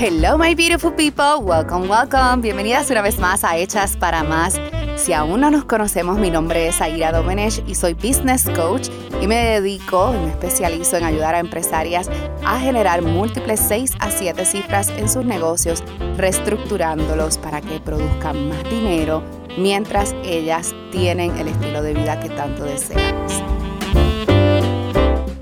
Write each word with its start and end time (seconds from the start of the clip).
Hello, 0.00 0.38
my 0.38 0.54
beautiful 0.54 0.92
people. 0.92 1.42
Welcome, 1.42 1.88
welcome. 1.88 2.40
Bienvenidas 2.40 2.88
una 2.88 3.02
vez 3.02 3.18
más 3.18 3.42
a 3.42 3.56
Hechas 3.56 3.96
para 3.96 4.22
Más. 4.22 4.54
Si 4.94 5.12
aún 5.12 5.40
no 5.40 5.50
nos 5.50 5.64
conocemos, 5.64 6.20
mi 6.20 6.30
nombre 6.30 6.68
es 6.68 6.80
Aira 6.80 7.10
Domenech 7.10 7.64
y 7.66 7.74
soy 7.74 7.94
business 7.94 8.48
coach 8.54 8.90
y 9.20 9.26
me 9.26 9.34
dedico, 9.34 10.12
me 10.12 10.30
especializo 10.30 10.98
en 10.98 11.02
ayudar 11.02 11.34
a 11.34 11.40
empresarias 11.40 12.08
a 12.44 12.60
generar 12.60 13.02
múltiples 13.02 13.58
6 13.66 13.96
a 13.98 14.12
7 14.12 14.44
cifras 14.44 14.88
en 14.90 15.08
sus 15.08 15.24
negocios, 15.24 15.82
reestructurándolos 16.16 17.36
para 17.36 17.60
que 17.60 17.80
produzcan 17.80 18.50
más 18.50 18.70
dinero 18.70 19.24
mientras 19.58 20.14
ellas 20.22 20.76
tienen 20.92 21.36
el 21.38 21.48
estilo 21.48 21.82
de 21.82 21.94
vida 21.94 22.20
que 22.20 22.28
tanto 22.28 22.62
deseamos. 22.62 23.57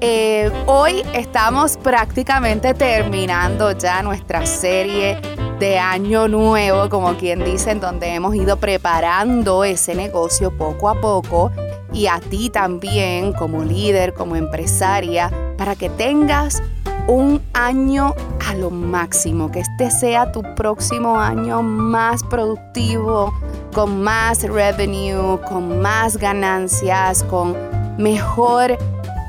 Eh, 0.08 0.52
hoy 0.66 1.02
estamos 1.14 1.76
prácticamente 1.76 2.74
terminando 2.74 3.72
ya 3.72 4.04
nuestra 4.04 4.46
serie 4.46 5.18
de 5.58 5.80
año 5.80 6.28
nuevo, 6.28 6.88
como 6.88 7.16
quien 7.16 7.44
dice, 7.44 7.72
en 7.72 7.80
donde 7.80 8.14
hemos 8.14 8.36
ido 8.36 8.56
preparando 8.56 9.64
ese 9.64 9.96
negocio 9.96 10.56
poco 10.56 10.90
a 10.90 11.00
poco. 11.00 11.50
Y 11.92 12.06
a 12.06 12.20
ti 12.20 12.50
también 12.50 13.32
como 13.32 13.64
líder, 13.64 14.14
como 14.14 14.36
empresaria, 14.36 15.28
para 15.58 15.74
que 15.74 15.90
tengas 15.90 16.62
un 17.08 17.42
año 17.52 18.14
a 18.48 18.54
lo 18.54 18.70
máximo, 18.70 19.50
que 19.50 19.58
este 19.58 19.90
sea 19.90 20.30
tu 20.30 20.42
próximo 20.54 21.18
año 21.18 21.64
más 21.64 22.22
productivo, 22.22 23.34
con 23.74 24.04
más 24.04 24.44
revenue, 24.44 25.40
con 25.48 25.80
más 25.80 26.16
ganancias, 26.16 27.24
con 27.24 27.56
mejor 27.98 28.78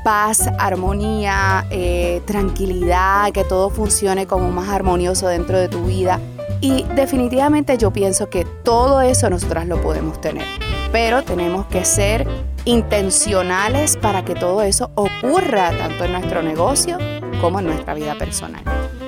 paz, 0.08 0.48
armonía, 0.58 1.66
eh, 1.68 2.22
tranquilidad, 2.24 3.30
que 3.30 3.44
todo 3.44 3.68
funcione 3.68 4.26
como 4.26 4.50
más 4.50 4.70
armonioso 4.70 5.28
dentro 5.28 5.58
de 5.58 5.68
tu 5.68 5.84
vida. 5.84 6.18
Y 6.62 6.84
definitivamente 6.94 7.76
yo 7.76 7.92
pienso 7.92 8.30
que 8.30 8.46
todo 8.46 9.02
eso 9.02 9.28
nosotras 9.28 9.66
lo 9.66 9.82
podemos 9.82 10.18
tener, 10.18 10.46
pero 10.92 11.24
tenemos 11.24 11.66
que 11.66 11.84
ser 11.84 12.26
intencionales 12.64 13.98
para 13.98 14.24
que 14.24 14.34
todo 14.34 14.62
eso 14.62 14.90
ocurra 14.94 15.76
tanto 15.76 16.04
en 16.04 16.12
nuestro 16.12 16.42
negocio 16.42 16.96
como 17.42 17.58
en 17.58 17.66
nuestra 17.66 17.92
vida 17.92 18.14
personal. 18.14 18.62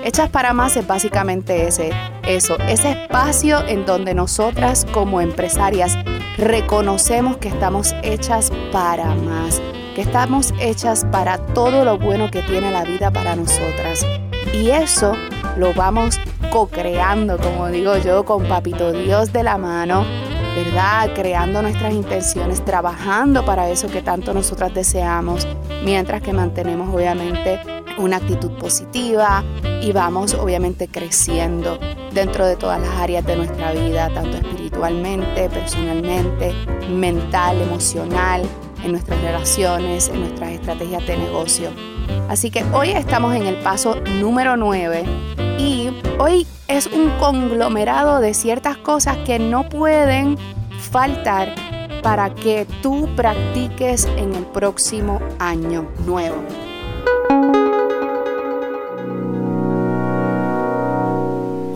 Hechas 0.04 0.28
para 0.28 0.52
más 0.52 0.76
es 0.76 0.86
básicamente 0.86 1.66
ese, 1.66 1.92
eso, 2.24 2.58
ese 2.68 2.90
espacio 2.90 3.66
en 3.66 3.86
donde 3.86 4.12
nosotras 4.12 4.86
como 4.92 5.22
empresarias 5.22 5.96
reconocemos 6.36 7.38
que 7.38 7.48
estamos 7.48 7.94
hechas 8.02 8.52
para 8.70 9.14
más 9.14 9.62
estamos 10.00 10.54
hechas 10.58 11.04
para 11.12 11.38
todo 11.38 11.84
lo 11.84 11.98
bueno 11.98 12.30
que 12.30 12.42
tiene 12.42 12.70
la 12.70 12.84
vida 12.84 13.10
para 13.10 13.36
nosotras. 13.36 14.06
Y 14.54 14.70
eso 14.70 15.12
lo 15.56 15.74
vamos 15.74 16.18
co-creando, 16.50 17.38
como 17.38 17.68
digo 17.68 17.96
yo, 17.98 18.24
con 18.24 18.44
Papito 18.46 18.92
Dios 18.92 19.32
de 19.32 19.42
la 19.42 19.58
mano, 19.58 20.04
¿verdad? 20.56 21.10
Creando 21.14 21.62
nuestras 21.62 21.92
intenciones, 21.92 22.64
trabajando 22.64 23.44
para 23.44 23.68
eso 23.68 23.88
que 23.88 24.02
tanto 24.02 24.32
nosotras 24.34 24.74
deseamos, 24.74 25.46
mientras 25.84 26.22
que 26.22 26.32
mantenemos 26.32 26.92
obviamente 26.94 27.60
una 27.98 28.16
actitud 28.16 28.50
positiva 28.52 29.44
y 29.82 29.92
vamos 29.92 30.34
obviamente 30.34 30.88
creciendo 30.88 31.78
dentro 32.12 32.46
de 32.46 32.56
todas 32.56 32.80
las 32.80 32.90
áreas 32.98 33.24
de 33.26 33.36
nuestra 33.36 33.72
vida, 33.72 34.10
tanto 34.14 34.38
espiritualmente, 34.38 35.48
personalmente, 35.50 36.54
mental, 36.88 37.60
emocional, 37.60 38.42
en 38.84 38.92
nuestras 38.92 39.20
relaciones, 39.22 40.08
en 40.08 40.20
nuestras 40.20 40.50
estrategias 40.52 41.06
de 41.06 41.16
negocio. 41.16 41.70
Así 42.28 42.50
que 42.50 42.64
hoy 42.72 42.90
estamos 42.90 43.34
en 43.34 43.46
el 43.46 43.56
paso 43.56 43.96
número 44.20 44.56
9 44.56 45.04
y 45.58 45.90
hoy 46.18 46.46
es 46.68 46.86
un 46.86 47.10
conglomerado 47.18 48.20
de 48.20 48.34
ciertas 48.34 48.76
cosas 48.78 49.16
que 49.18 49.38
no 49.38 49.68
pueden 49.68 50.38
faltar 50.90 51.54
para 52.02 52.34
que 52.34 52.66
tú 52.82 53.08
practiques 53.14 54.06
en 54.16 54.34
el 54.34 54.46
próximo 54.46 55.20
año 55.38 55.90
nuevo. 56.06 56.36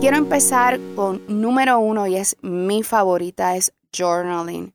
Quiero 0.01 0.17
empezar 0.17 0.79
con 0.95 1.21
número 1.27 1.79
uno 1.79 2.05
y 2.05 2.15
es 2.15 2.37
mi 2.41 2.83
favorita, 2.83 3.55
es 3.55 3.73
journaling. 3.91 4.74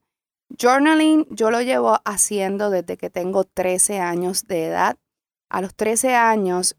Journaling 0.60 1.26
yo 1.31 1.50
lo 1.50 1.62
llevo 1.62 2.00
haciendo 2.04 2.69
desde 2.69 2.98
que 2.98 3.09
tengo 3.09 3.44
13 3.44 3.98
años 3.98 4.47
de 4.47 4.66
edad. 4.66 4.98
A 5.48 5.62
los 5.62 5.75
13 5.75 6.15
años 6.15 6.76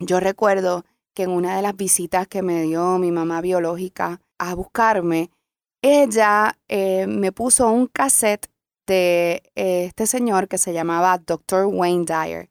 yo 0.00 0.18
recuerdo 0.18 0.84
que 1.14 1.22
en 1.24 1.30
una 1.30 1.54
de 1.54 1.62
las 1.62 1.76
visitas 1.76 2.26
que 2.26 2.42
me 2.42 2.62
dio 2.62 2.98
mi 2.98 3.12
mamá 3.12 3.40
biológica 3.40 4.20
a 4.38 4.54
buscarme, 4.54 5.30
ella 5.80 6.58
eh, 6.66 7.06
me 7.06 7.30
puso 7.30 7.70
un 7.70 7.86
cassette 7.86 8.50
de 8.88 9.42
eh, 9.54 9.84
este 9.84 10.08
señor 10.08 10.48
que 10.48 10.58
se 10.58 10.72
llamaba 10.72 11.16
Dr. 11.18 11.66
Wayne 11.66 12.06
Dyer. 12.06 12.48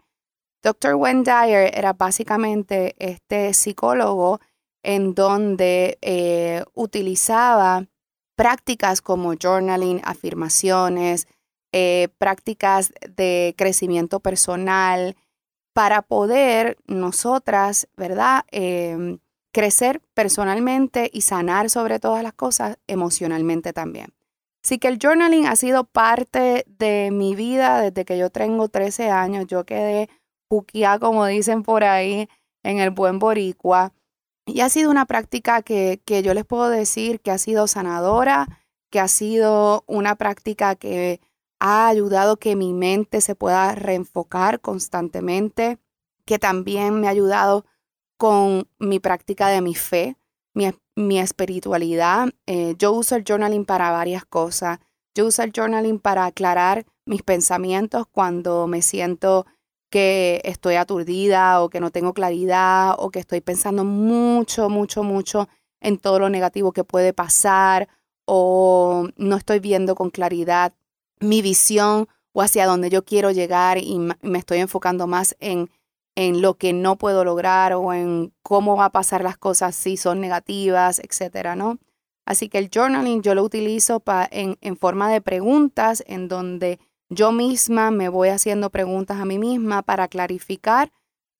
Dr. 0.63 0.95
Wayne 0.95 1.23
Dyer 1.23 1.71
era 1.77 1.91
básicamente 1.91 2.95
este 2.99 3.53
psicólogo 3.53 4.39
en 4.81 5.13
donde 5.13 5.97
eh, 6.01 6.63
utilizaba 6.73 7.85
prácticas 8.39 9.01
como 9.01 9.33
journaling, 9.33 9.99
afirmaciones, 10.05 11.27
eh, 11.73 12.07
prácticas 12.17 12.93
de 13.17 13.53
crecimiento 13.57 14.21
personal, 14.21 15.17
para 15.73 16.01
poder 16.01 16.77
nosotras, 16.87 17.89
¿verdad? 17.97 18.45
Em, 18.51 19.19
crecer 19.53 20.01
personalmente 20.13 21.09
y 21.11 21.19
sanar 21.19 21.69
sobre 21.69 21.99
todas 21.99 22.23
las 22.23 22.31
cosas 22.31 22.77
emocionalmente 22.87 23.73
también. 23.73 24.13
Así 24.63 24.79
que 24.79 24.87
el 24.87 24.99
journaling 25.01 25.45
ha 25.45 25.57
sido 25.57 25.83
parte 25.83 26.63
de 26.65 27.09
mi 27.11 27.35
vida 27.35 27.81
desde 27.81 28.05
que 28.05 28.17
yo 28.17 28.29
tengo 28.29 28.69
13 28.69 29.09
años. 29.09 29.47
Yo 29.47 29.65
quedé 29.65 30.09
juquía, 30.49 30.97
como 30.97 31.25
dicen 31.25 31.61
por 31.61 31.83
ahí, 31.83 32.29
en 32.63 32.79
el 32.79 32.91
buen 32.91 33.19
boricua. 33.19 33.91
Y 34.53 34.61
ha 34.61 34.69
sido 34.69 34.89
una 34.89 35.05
práctica 35.05 35.61
que, 35.61 36.01
yo 36.07 36.33
les 36.33 36.45
puedo 36.45 36.69
decir 36.69 37.21
que 37.21 37.31
ha 37.31 37.37
sido 37.37 37.67
sanadora, 37.67 38.47
que 38.89 38.99
ha 38.99 39.07
sido 39.07 39.83
una 39.87 40.15
práctica 40.15 40.75
que 40.75 41.21
ha 41.59 41.87
ayudado 41.87 42.37
que 42.37 42.55
mi 42.55 42.73
mente 42.73 43.21
se 43.21 43.35
pueda 43.35 43.75
reenfocar 43.75 44.59
constantemente, 44.61 45.77
que 46.25 46.39
también 46.39 46.99
me 46.99 47.07
ha 47.07 47.11
ayudado 47.11 47.65
con 48.17 48.67
mi 48.79 48.99
práctica 48.99 49.49
de 49.49 49.61
mi 49.61 49.75
fe, 49.75 50.17
mi, 50.53 51.19
espiritualidad. 51.19 52.29
Eh, 52.45 52.75
yo 52.77 52.91
uso 52.91 53.15
el 53.15 53.23
journaling 53.23 53.65
para 53.65 53.91
varias 53.91 54.25
cosas. 54.25 54.79
Yo 55.15 55.27
uso 55.27 55.43
el 55.43 55.53
journaling 55.55 55.99
para 55.99 56.25
aclarar 56.25 56.85
mis 57.05 57.23
pensamientos 57.23 58.07
cuando 58.11 58.67
me 58.67 58.81
siento 58.81 59.45
que 59.89 60.41
estoy 60.43 60.75
aturdida 60.75 61.61
o 61.61 61.69
que 61.69 61.79
no 61.79 61.91
tengo 61.91 62.13
claridad 62.13 62.95
o 62.97 63.09
que 63.09 63.19
estoy 63.19 63.41
pensando 63.41 63.83
mucho, 63.83 64.69
mucho, 64.69 65.03
mucho 65.03 65.49
en 65.81 65.97
todo 65.97 66.19
lo 66.19 66.29
negativo 66.29 66.71
que 66.71 66.83
puede 66.83 67.13
pasar 67.13 67.87
o 68.25 69.07
no 69.17 69.35
estoy 69.35 69.59
viendo 69.59 69.95
con 69.95 70.11
claridad 70.11 70.73
mi 71.19 71.41
visión 71.41 72.07
o 72.33 72.41
hacia 72.41 72.67
dónde 72.67 72.89
yo 72.89 73.03
quiero 73.03 73.31
llegar 73.31 73.77
y 73.77 73.97
me 73.97 74.37
estoy 74.37 74.59
enfocando 74.59 75.07
más 75.07 75.35
en, 75.39 75.69
en 76.15 76.41
lo 76.41 76.55
que 76.55 76.73
no 76.73 76.97
puedo 76.97 77.23
lograr 77.23 77.73
o 77.73 77.93
en 77.93 78.33
cómo 78.43 78.77
va 78.77 78.85
a 78.85 78.91
pasar 78.91 79.23
las 79.23 79.37
cosas 79.37 79.75
si 79.75 79.97
son 79.97 80.21
negativas, 80.21 80.99
etcétera, 80.99 81.55
¿no? 81.55 81.79
Así 82.25 82.47
que 82.47 82.59
el 82.59 82.69
journaling 82.69 83.23
yo 83.23 83.33
lo 83.33 83.43
utilizo 83.43 84.03
en, 84.29 84.57
en 84.61 84.77
forma 84.77 85.11
de 85.11 85.21
preguntas 85.21 86.03
en 86.05 86.27
donde 86.27 86.79
yo 87.09 87.31
misma 87.31 87.91
me 87.91 88.07
voy 88.07 88.29
haciendo 88.29 88.69
preguntas 88.69 89.19
a 89.19 89.25
mí 89.25 89.39
misma 89.39 89.81
para 89.81 90.07
clarificar 90.07 90.91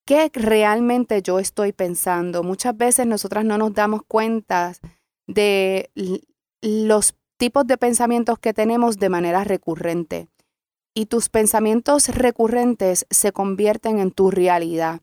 qué 0.04 0.30
realmente 0.32 1.22
yo 1.22 1.38
estoy 1.38 1.72
pensando. 1.72 2.42
Muchas 2.42 2.76
veces 2.76 3.06
nosotras 3.06 3.44
no 3.44 3.56
nos 3.58 3.72
damos 3.72 4.02
cuenta 4.06 4.72
de 5.26 5.90
los 6.60 7.14
tipos 7.36 7.66
de 7.66 7.78
pensamientos 7.78 8.38
que 8.38 8.52
tenemos 8.52 8.98
de 8.98 9.08
manera 9.08 9.44
recurrente. 9.44 10.28
Y 10.92 11.06
tus 11.06 11.28
pensamientos 11.28 12.08
recurrentes 12.08 13.06
se 13.10 13.30
convierten 13.30 14.00
en 14.00 14.10
tu 14.10 14.32
realidad. 14.32 15.02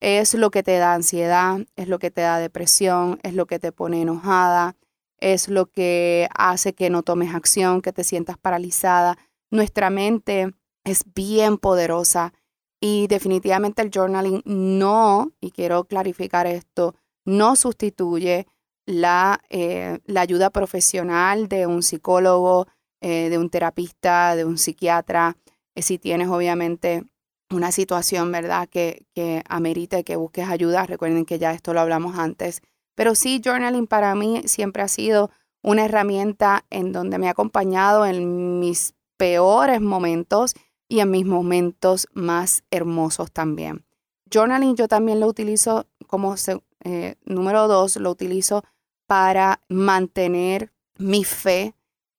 Es 0.00 0.34
lo 0.34 0.52
que 0.52 0.62
te 0.62 0.78
da 0.78 0.94
ansiedad, 0.94 1.58
es 1.74 1.88
lo 1.88 1.98
que 1.98 2.12
te 2.12 2.20
da 2.20 2.38
depresión, 2.38 3.18
es 3.24 3.34
lo 3.34 3.46
que 3.46 3.58
te 3.58 3.72
pone 3.72 4.02
enojada, 4.02 4.76
es 5.18 5.48
lo 5.48 5.66
que 5.66 6.28
hace 6.36 6.74
que 6.74 6.90
no 6.90 7.02
tomes 7.02 7.34
acción, 7.34 7.82
que 7.82 7.92
te 7.92 8.04
sientas 8.04 8.38
paralizada 8.38 9.18
nuestra 9.54 9.88
mente 9.88 10.52
es 10.84 11.04
bien 11.14 11.58
poderosa 11.58 12.34
y 12.80 13.06
definitivamente 13.06 13.80
el 13.80 13.90
journaling 13.90 14.42
no, 14.44 15.32
y 15.40 15.52
quiero 15.52 15.84
clarificar 15.84 16.46
esto, 16.46 16.94
no 17.24 17.56
sustituye 17.56 18.46
la, 18.84 19.40
eh, 19.48 20.00
la 20.04 20.20
ayuda 20.20 20.50
profesional 20.50 21.48
de 21.48 21.66
un 21.66 21.82
psicólogo, 21.82 22.66
eh, 23.00 23.30
de 23.30 23.38
un 23.38 23.48
terapista, 23.48 24.36
de 24.36 24.44
un 24.44 24.58
psiquiatra. 24.58 25.38
Eh, 25.74 25.82
si 25.82 25.98
tienes 25.98 26.28
obviamente 26.28 27.04
una 27.50 27.72
situación, 27.72 28.30
¿verdad?, 28.32 28.68
que, 28.68 29.06
que 29.14 29.42
amerite 29.48 30.04
que 30.04 30.16
busques 30.16 30.48
ayuda. 30.48 30.84
Recuerden 30.84 31.24
que 31.24 31.38
ya 31.38 31.52
esto 31.52 31.72
lo 31.72 31.80
hablamos 31.80 32.18
antes 32.18 32.60
Pero 32.96 33.14
sí, 33.14 33.40
journaling 33.42 33.86
para 33.86 34.14
mí 34.14 34.42
siempre 34.46 34.82
ha 34.82 34.88
sido 34.88 35.30
una 35.62 35.86
herramienta 35.86 36.64
en 36.70 36.92
donde 36.92 37.18
me 37.18 37.28
ha 37.28 37.30
acompañado 37.30 38.04
en 38.04 38.60
mis 38.60 38.94
peores 39.24 39.80
momentos 39.80 40.54
y 40.86 41.00
en 41.00 41.10
mis 41.10 41.24
momentos 41.24 42.08
más 42.12 42.62
hermosos 42.70 43.32
también. 43.32 43.86
Journaling 44.30 44.76
yo 44.76 44.86
también 44.86 45.18
lo 45.18 45.26
utilizo 45.26 45.86
como 46.06 46.34
eh, 46.84 47.14
número 47.24 47.66
dos, 47.66 47.96
lo 47.96 48.10
utilizo 48.10 48.64
para 49.06 49.62
mantener 49.70 50.74
mi 50.98 51.24
fe 51.24 51.74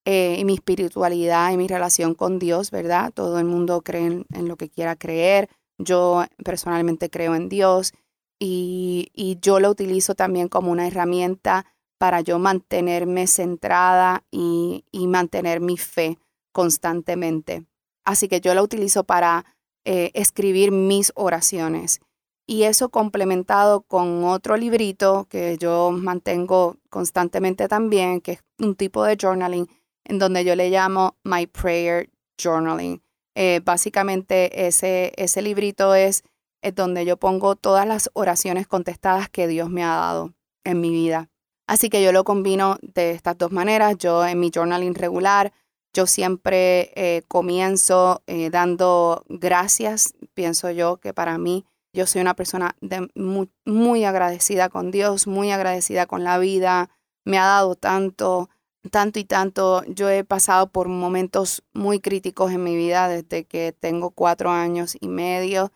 eh, 0.05 0.37
y 0.39 0.45
mi 0.45 0.55
espiritualidad 0.55 1.51
y 1.51 1.57
mi 1.57 1.67
relación 1.67 2.15
con 2.15 2.39
Dios, 2.39 2.71
¿verdad? 2.71 3.13
Todo 3.13 3.37
el 3.37 3.45
mundo 3.45 3.83
cree 3.83 4.25
en, 4.33 4.47
lo 4.47 4.55
que 4.55 4.69
quiera 4.69 4.95
creer. 4.95 5.47
Yo 5.77 6.25
personalmente 6.43 7.11
creo 7.11 7.35
en 7.35 7.49
Dios 7.49 7.93
y, 8.39 9.37
yo 9.43 9.59
lo 9.59 9.69
utilizo 9.69 10.15
también 10.15 10.47
como 10.47 10.71
una 10.71 10.87
herramienta 10.87 11.67
para 11.99 12.21
yo 12.21 12.39
mantenerme 12.39 13.27
centrada 13.27 14.23
y, 14.31 14.83
mantener 15.07 15.59
mi 15.59 15.77
fe 15.77 16.17
constantemente. 16.55 17.65
Así 18.05 18.29
que 18.29 18.39
yo 18.39 18.53
lo 18.53 18.63
utilizo 18.63 19.03
para 19.03 19.43
eh, 19.83 20.11
escribir 20.13 20.71
mis 20.71 21.11
oraciones 21.15 21.99
y 22.47 22.63
eso 22.63 22.87
complementado 22.87 23.81
con 23.81 24.23
otro 24.23 24.55
librito 24.55 25.27
que 25.29 25.57
yo 25.57 25.91
mantengo 25.91 26.77
constantemente 26.89 27.67
también, 27.67 28.21
que 28.21 28.31
es 28.33 28.43
un 28.57 28.75
tipo 28.75 29.03
de 29.03 29.17
journaling 29.21 29.67
en 30.05 30.17
donde 30.17 30.45
yo 30.45 30.55
le 30.55 30.69
llamo 30.69 31.17
My 31.25 31.45
Prayer 31.45 32.09
Journaling. 32.41 33.01
Eh, 33.35 33.59
básicamente 33.61 34.65
ese, 34.65 35.11
ese 35.17 35.41
librito 35.41 35.93
es, 35.93 36.23
es 36.61 36.73
donde 36.73 37.03
yo 37.03 37.17
pongo 37.17 37.57
todas 37.57 37.85
las 37.85 38.09
oraciones 38.13 38.65
contestadas 38.65 39.27
que 39.27 39.49
Dios 39.49 39.69
me 39.69 39.83
ha 39.83 39.97
dado 39.97 40.33
en 40.63 40.79
mi 40.79 40.89
vida. 40.89 41.29
Así 41.67 41.89
que 41.89 42.01
yo 42.01 42.13
lo 42.13 42.23
combino 42.23 42.77
de 42.81 43.11
estas 43.11 43.37
dos 43.37 43.51
maneras. 43.51 43.97
Yo 43.97 44.25
en 44.25 44.39
mi 44.39 44.51
journaling 44.53 44.95
regular, 44.95 45.51
yo 45.95 46.07
siempre 46.07 46.91
eh, 46.95 47.23
comienzo 47.29 48.21
eh, 48.27 48.49
dando 48.49 49.23
gracias. 49.29 50.13
Pienso 50.33 50.69
yo 50.69 50.97
que 50.97 51.13
para 51.13 51.37
mí 51.37 51.65
yo 51.93 52.05
soy 52.05 52.19
una 52.19 52.33
persona 52.35 52.75
muy, 53.15 54.03
agradecida 54.03 54.67
con 54.67 54.91
Dios, 54.91 55.25
muy 55.25 55.51
agradecida 55.51 56.05
con 56.05 56.25
la 56.25 56.37
vida. 56.37 56.89
Me 57.23 57.37
ha 57.39 57.45
dado 57.45 57.75
tanto, 57.75 58.49
tanto 58.91 59.19
y 59.19 59.23
tanto. 59.23 59.83
Yo 59.85 60.09
he 60.09 60.25
pasado 60.25 60.67
por 60.67 60.89
momentos 60.89 61.63
muy 61.73 62.01
críticos 62.01 62.51
en 62.51 62.65
mi 62.65 62.75
vida 62.75 63.07
desde 63.07 63.45
que 63.45 63.73
tengo 63.79 64.11
cuatro 64.11 64.51
años 64.51 64.97
y 64.99 65.07
medio, 65.07 65.71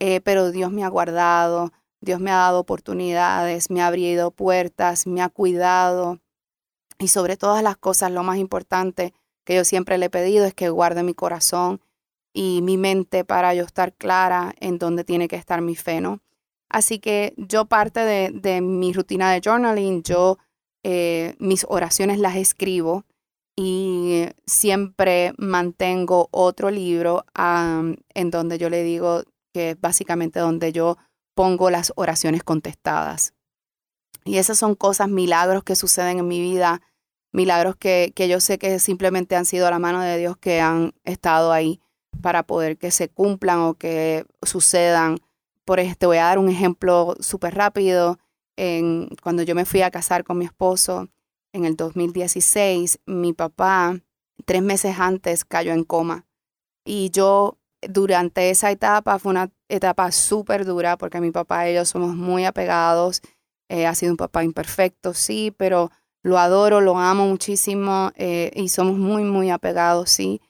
eh, 0.00 0.20
pero 0.20 0.50
Dios 0.50 0.72
me 0.72 0.82
ha 0.82 0.88
guardado, 0.88 1.70
Dios 2.00 2.18
me 2.18 2.32
ha 2.32 2.36
dado 2.36 2.58
oportunidades, 2.58 3.70
me 3.70 3.82
ha 3.82 3.86
abierto 3.86 4.32
puertas, 4.32 5.06
me 5.06 5.22
ha 5.22 5.28
cuidado. 5.28 6.18
Y 6.98 7.06
sobre 7.08 7.36
todas 7.36 7.62
las 7.62 7.76
cosas, 7.76 8.10
lo 8.10 8.24
más 8.24 8.38
importante 8.38 9.14
que 9.50 9.56
yo 9.56 9.64
siempre 9.64 9.98
le 9.98 10.06
he 10.06 10.10
pedido 10.10 10.44
es 10.46 10.54
que 10.54 10.68
guarde 10.68 11.02
mi 11.02 11.12
corazón 11.12 11.80
y 12.32 12.62
mi 12.62 12.76
mente 12.76 13.24
para 13.24 13.52
yo 13.52 13.64
estar 13.64 13.92
clara 13.92 14.54
en 14.60 14.78
dónde 14.78 15.02
tiene 15.02 15.26
que 15.26 15.34
estar 15.34 15.60
mi 15.60 15.74
fe, 15.74 16.00
¿no? 16.00 16.20
Así 16.68 17.00
que 17.00 17.34
yo 17.36 17.64
parte 17.64 17.98
de, 17.98 18.60
mi 18.60 18.92
rutina 18.92 19.32
de 19.32 19.40
journaling, 19.44 20.04
yo 20.04 20.38
eh, 20.84 21.34
mis 21.40 21.66
oraciones 21.68 22.20
las 22.20 22.36
escribo 22.36 23.04
y 23.56 24.26
siempre 24.46 25.32
mantengo 25.36 26.28
otro 26.30 26.70
libro 26.70 27.24
en 27.34 28.30
donde 28.30 28.56
yo 28.56 28.70
le 28.70 28.84
digo 28.84 29.24
que 29.52 29.70
es 29.70 29.80
básicamente 29.80 30.38
donde 30.38 30.70
yo 30.70 30.96
pongo 31.34 31.70
las 31.70 31.92
oraciones 31.96 32.44
contestadas. 32.44 33.34
Y 34.24 34.36
esas 34.36 34.58
son 34.58 34.76
cosas, 34.76 35.08
milagros 35.08 35.64
que 35.64 35.74
suceden 35.74 36.20
en 36.20 36.28
mi 36.28 36.40
vida, 36.40 36.82
milagros 37.32 37.76
que, 37.76 38.12
que 38.14 38.28
yo 38.28 38.40
sé 38.40 38.58
que 38.58 38.78
simplemente 38.78 39.36
han 39.36 39.44
sido 39.44 39.70
la 39.70 39.78
mano 39.78 40.00
de 40.00 40.18
Dios 40.18 40.36
que 40.36 40.60
han 40.60 40.92
estado 41.04 41.52
ahí 41.52 41.80
para 42.20 42.42
poder 42.42 42.76
que 42.76 42.90
se 42.90 43.08
cumplan 43.08 43.60
o 43.60 43.74
que 43.74 44.24
sucedan. 44.42 45.18
Por 45.64 45.80
ejemplo, 45.80 45.98
te 45.98 46.06
voy 46.06 46.16
a 46.18 46.24
dar 46.24 46.38
un 46.38 46.48
ejemplo 46.48 47.14
súper 47.20 47.54
rápido. 47.54 48.18
En, 48.56 49.08
cuando 49.22 49.42
yo 49.42 49.54
me 49.54 49.64
fui 49.64 49.82
a 49.82 49.90
casar 49.90 50.24
con 50.24 50.38
mi 50.38 50.44
esposo 50.44 51.08
en 51.52 51.64
el 51.64 51.76
2016, 51.76 53.00
mi 53.06 53.32
papá 53.32 53.98
tres 54.44 54.62
meses 54.62 54.98
antes 54.98 55.44
cayó 55.44 55.72
en 55.72 55.84
coma. 55.84 56.26
Y 56.84 57.10
yo 57.10 57.58
durante 57.82 58.50
esa 58.50 58.70
etapa 58.70 59.18
fue 59.18 59.30
una 59.30 59.50
etapa 59.68 60.12
súper 60.12 60.64
dura 60.64 60.98
porque 60.98 61.20
mi 61.20 61.30
papá 61.30 61.68
y 61.70 61.74
yo 61.74 61.84
somos 61.84 62.14
muy 62.14 62.44
apegados. 62.44 63.22
Eh, 63.68 63.86
ha 63.86 63.94
sido 63.94 64.12
un 64.12 64.16
papá 64.16 64.42
imperfecto, 64.42 65.14
sí, 65.14 65.54
pero 65.56 65.90
lo 66.22 66.38
adoro, 66.38 66.80
lo 66.80 66.98
amo 66.98 67.26
muchísimo 67.26 68.12
eh, 68.16 68.50
y 68.54 68.68
somos 68.68 68.96
muy, 68.98 69.24
muy 69.24 69.50
apegados, 69.50 70.10
sí. 70.10 70.40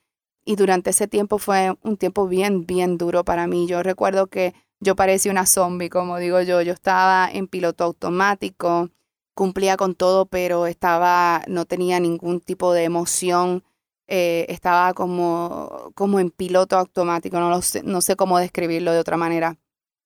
Y 0.44 0.56
durante 0.56 0.90
ese 0.90 1.06
tiempo 1.06 1.38
fue 1.38 1.74
un 1.82 1.96
tiempo 1.96 2.26
bien, 2.26 2.66
bien 2.66 2.98
duro 2.98 3.24
para 3.24 3.46
mí. 3.46 3.66
Yo 3.66 3.82
recuerdo 3.82 4.26
que 4.26 4.54
yo 4.80 4.96
parecía 4.96 5.30
una 5.30 5.46
zombie, 5.46 5.90
como 5.90 6.18
digo 6.18 6.40
yo. 6.40 6.62
Yo 6.62 6.72
estaba 6.72 7.28
en 7.30 7.46
piloto 7.46 7.84
automático, 7.84 8.90
cumplía 9.34 9.76
con 9.76 9.94
todo, 9.94 10.26
pero 10.26 10.66
estaba, 10.66 11.42
no 11.46 11.66
tenía 11.66 12.00
ningún 12.00 12.40
tipo 12.40 12.72
de 12.72 12.84
emoción. 12.84 13.64
Eh, 14.08 14.46
estaba 14.48 14.92
como, 14.94 15.92
como 15.94 16.18
en 16.18 16.30
piloto 16.30 16.76
automático, 16.76 17.38
no, 17.38 17.48
lo 17.50 17.62
sé, 17.62 17.82
no 17.84 18.00
sé 18.00 18.16
cómo 18.16 18.38
describirlo 18.38 18.92
de 18.92 18.98
otra 18.98 19.16
manera. 19.16 19.58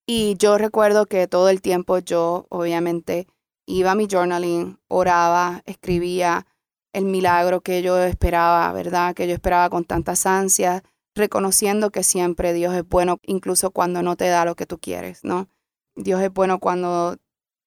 Y 0.06 0.36
yo 0.38 0.58
recuerdo 0.58 1.06
que 1.06 1.26
todo 1.28 1.48
el 1.48 1.62
tiempo 1.62 1.98
yo, 1.98 2.46
obviamente, 2.50 3.26
iba 3.66 3.92
a 3.92 3.94
mi 3.94 4.06
journaling, 4.10 4.78
oraba, 4.88 5.62
escribía, 5.66 6.46
el 6.92 7.04
milagro 7.04 7.60
que 7.60 7.82
yo 7.82 7.98
esperaba, 8.02 8.72
¿verdad? 8.72 9.14
Que 9.14 9.26
yo 9.26 9.34
esperaba 9.34 9.68
con 9.68 9.84
tantas 9.84 10.26
ansias, 10.26 10.82
reconociendo 11.14 11.90
que 11.90 12.02
siempre 12.02 12.52
Dios 12.52 12.74
es 12.74 12.88
bueno, 12.88 13.18
incluso 13.24 13.70
cuando 13.70 14.02
no 14.02 14.16
te 14.16 14.28
da 14.28 14.44
lo 14.44 14.54
que 14.54 14.66
tú 14.66 14.78
quieres, 14.78 15.24
¿no? 15.24 15.48
Dios 15.96 16.20
es 16.22 16.32
bueno 16.32 16.58
cuando 16.60 17.16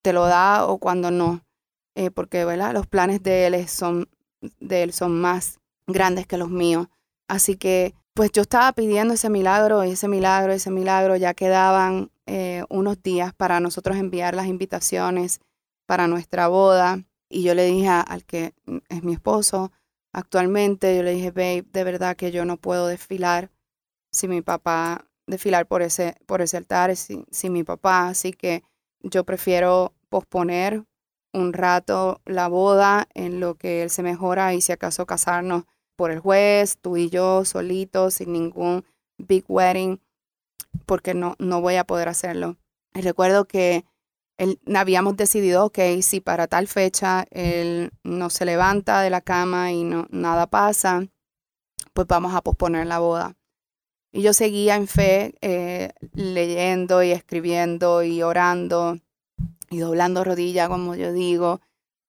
te 0.01 0.13
lo 0.13 0.25
da 0.25 0.65
o 0.65 0.77
cuando 0.77 1.11
no, 1.11 1.45
eh, 1.95 2.11
porque, 2.11 2.45
¿verdad? 2.45 2.73
Los 2.73 2.87
planes 2.87 3.21
de 3.21 3.47
Él 3.47 3.67
son, 3.67 4.09
de 4.59 4.83
Él 4.83 4.93
son 4.93 5.19
más 5.19 5.59
grandes 5.87 6.25
que 6.25 6.37
los 6.37 6.49
míos. 6.49 6.87
Así 7.27 7.55
que, 7.57 7.93
pues 8.13 8.31
yo 8.31 8.41
estaba 8.41 8.71
pidiendo 8.73 9.13
ese 9.13 9.29
milagro, 9.29 9.83
y 9.83 9.91
ese 9.91 10.07
milagro, 10.07 10.53
ese 10.53 10.71
milagro, 10.71 11.17
ya 11.17 11.33
quedaban 11.33 12.11
eh, 12.25 12.63
unos 12.69 13.01
días 13.03 13.33
para 13.33 13.59
nosotros 13.59 13.97
enviar 13.97 14.35
las 14.35 14.47
invitaciones 14.47 15.41
para 15.87 16.07
nuestra 16.07 16.47
boda. 16.47 17.03
Y 17.29 17.41
yo 17.41 17.55
le 17.55 17.65
dije 17.65 17.89
al 17.89 18.23
que 18.23 18.53
es 18.89 19.03
mi 19.03 19.13
esposo 19.13 19.71
actualmente, 20.13 20.95
yo 20.95 21.03
le 21.03 21.11
dije, 21.11 21.31
babe, 21.31 21.65
de 21.71 21.83
verdad 21.83 22.15
que 22.15 22.31
yo 22.31 22.45
no 22.45 22.57
puedo 22.57 22.87
desfilar 22.87 23.51
si 24.11 24.27
mi 24.27 24.41
papá, 24.41 25.05
desfilar 25.27 25.67
por 25.67 25.81
ese, 25.81 26.15
por 26.25 26.41
ese 26.41 26.57
altar, 26.57 26.95
sin, 26.95 27.25
mi 27.53 27.63
papá, 27.63 28.07
así 28.07 28.31
que 28.31 28.63
yo 29.01 29.25
prefiero 29.25 29.93
posponer 30.09 30.85
un 31.33 31.53
rato 31.53 32.21
la 32.25 32.47
boda 32.47 33.07
en 33.13 33.39
lo 33.39 33.55
que 33.55 33.83
él 33.83 33.89
se 33.89 34.01
mejora 34.01 34.53
y 34.53 34.61
si 34.61 34.71
acaso 34.71 35.05
casarnos 35.05 35.65
por 35.95 36.09
el 36.11 36.19
juez, 36.19 36.77
tú 36.79 36.97
y 36.97 37.09
yo 37.09 37.45
solitos, 37.45 38.15
sin 38.15 38.33
ningún 38.33 38.85
big 39.17 39.45
wedding, 39.47 40.01
porque 40.85 41.13
no, 41.13 41.35
no 41.37 41.61
voy 41.61 41.75
a 41.75 41.83
poder 41.83 42.07
hacerlo. 42.07 42.57
Y 42.95 43.01
recuerdo 43.01 43.45
que 43.45 43.85
habíamos 44.75 45.17
decidido, 45.17 45.65
ok, 45.65 45.79
si 46.01 46.21
para 46.21 46.47
tal 46.47 46.67
fecha 46.67 47.25
él 47.31 47.91
no 48.03 48.29
se 48.29 48.45
levanta 48.45 49.01
de 49.01 49.09
la 49.09 49.21
cama 49.21 49.71
y 49.71 49.83
no, 49.83 50.07
nada 50.09 50.47
pasa, 50.47 51.07
pues 51.93 52.07
vamos 52.07 52.35
a 52.35 52.41
posponer 52.41 52.87
la 52.87 52.99
boda. 52.99 53.35
Y 54.11 54.21
yo 54.21 54.33
seguía 54.33 54.75
en 54.75 54.87
fe, 54.87 55.35
eh, 55.41 55.91
leyendo 56.13 57.03
y 57.03 57.11
escribiendo 57.11 58.03
y 58.03 58.21
orando 58.21 58.97
y 59.69 59.79
doblando 59.79 60.23
rodilla, 60.23 60.69
como 60.69 60.95
yo 60.95 61.11
digo, 61.11 61.61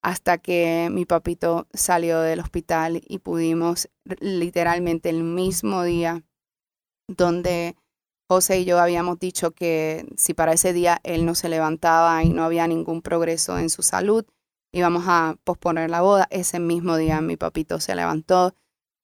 hasta 0.02 0.38
que 0.38 0.88
mi 0.92 1.04
papito 1.06 1.66
salió 1.72 2.20
del 2.20 2.40
hospital 2.40 3.02
y 3.06 3.18
pudimos 3.18 3.88
literalmente 4.20 5.10
el 5.10 5.24
mismo 5.24 5.82
día 5.82 6.22
donde 7.08 7.76
José 8.28 8.60
y 8.60 8.64
yo 8.66 8.78
habíamos 8.78 9.18
dicho 9.18 9.52
que 9.52 10.06
si 10.16 10.34
para 10.34 10.52
ese 10.52 10.74
día 10.74 11.00
él 11.02 11.24
no 11.24 11.34
se 11.34 11.48
levantaba 11.48 12.22
y 12.22 12.28
no 12.28 12.44
había 12.44 12.66
ningún 12.66 13.00
progreso 13.00 13.58
en 13.58 13.70
su 13.70 13.82
salud, 13.82 14.26
íbamos 14.70 15.04
a 15.06 15.36
posponer 15.44 15.88
la 15.88 16.02
boda. 16.02 16.26
Ese 16.30 16.60
mismo 16.60 16.96
día 16.96 17.22
mi 17.22 17.36
papito 17.36 17.80
se 17.80 17.94
levantó 17.94 18.54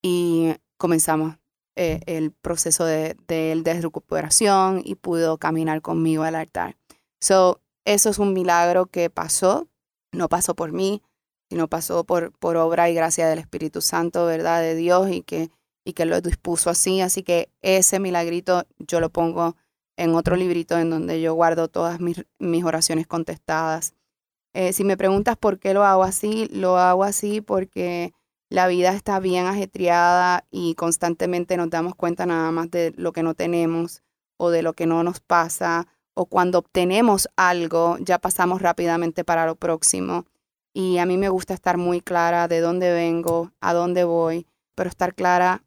y 0.02 0.54
comenzamos 0.76 1.36
eh, 1.76 2.00
el 2.06 2.32
proceso 2.32 2.84
de, 2.84 3.16
de, 3.26 3.80
recuperación 3.80 4.82
y 4.84 4.94
pudo 4.94 5.38
caminar 5.38 5.80
conmigo 5.80 6.22
al 6.22 6.34
altar. 6.34 6.76
So, 7.20 7.60
eso 7.86 8.10
es 8.10 8.18
un 8.18 8.34
milagro 8.34 8.86
que 8.86 9.08
pasó, 9.10 9.68
no 10.12 10.28
pasó 10.28 10.54
por 10.54 10.72
mí, 10.72 11.02
sino 11.50 11.68
pasó 11.68 12.04
por, 12.04 12.32
por 12.32 12.56
obra 12.56 12.90
y 12.90 12.94
gracia 12.94 13.26
del 13.26 13.38
Espíritu 13.38 13.80
Santo, 13.80 14.26
¿verdad? 14.26 14.60
De 14.60 14.74
Dios 14.74 15.10
y 15.10 15.22
que 15.22 15.50
y 15.84 15.92
que 15.92 16.06
lo 16.06 16.20
dispuso 16.20 16.70
así. 16.70 17.00
Así 17.00 17.22
que 17.22 17.50
ese 17.62 18.00
milagrito 18.00 18.66
yo 18.78 19.00
lo 19.00 19.10
pongo 19.10 19.56
en 19.96 20.14
otro 20.14 20.36
librito 20.36 20.78
en 20.78 20.90
donde 20.90 21.20
yo 21.20 21.34
guardo 21.34 21.68
todas 21.68 22.00
mis, 22.00 22.24
mis 22.38 22.64
oraciones 22.64 23.06
contestadas. 23.06 23.94
Eh, 24.54 24.72
si 24.72 24.84
me 24.84 24.96
preguntas 24.96 25.36
por 25.36 25.58
qué 25.58 25.74
lo 25.74 25.84
hago 25.84 26.04
así, 26.04 26.48
lo 26.52 26.78
hago 26.78 27.04
así 27.04 27.40
porque 27.40 28.12
la 28.50 28.68
vida 28.68 28.92
está 28.92 29.18
bien 29.18 29.46
ajetreada 29.46 30.44
y 30.50 30.74
constantemente 30.74 31.56
nos 31.56 31.70
damos 31.70 31.94
cuenta 31.94 32.26
nada 32.26 32.50
más 32.52 32.70
de 32.70 32.92
lo 32.96 33.12
que 33.12 33.22
no 33.22 33.34
tenemos 33.34 34.02
o 34.36 34.50
de 34.50 34.62
lo 34.62 34.72
que 34.74 34.86
no 34.86 35.02
nos 35.02 35.20
pasa 35.20 35.88
o 36.14 36.26
cuando 36.26 36.58
obtenemos 36.58 37.28
algo 37.36 37.98
ya 38.00 38.18
pasamos 38.18 38.62
rápidamente 38.62 39.24
para 39.24 39.46
lo 39.46 39.56
próximo. 39.56 40.24
Y 40.72 40.98
a 40.98 41.06
mí 41.06 41.16
me 41.16 41.28
gusta 41.28 41.54
estar 41.54 41.76
muy 41.76 42.00
clara 42.00 42.48
de 42.48 42.60
dónde 42.60 42.92
vengo, 42.92 43.52
a 43.60 43.74
dónde 43.74 44.04
voy, 44.04 44.46
pero 44.74 44.88
estar 44.88 45.14
clara 45.14 45.62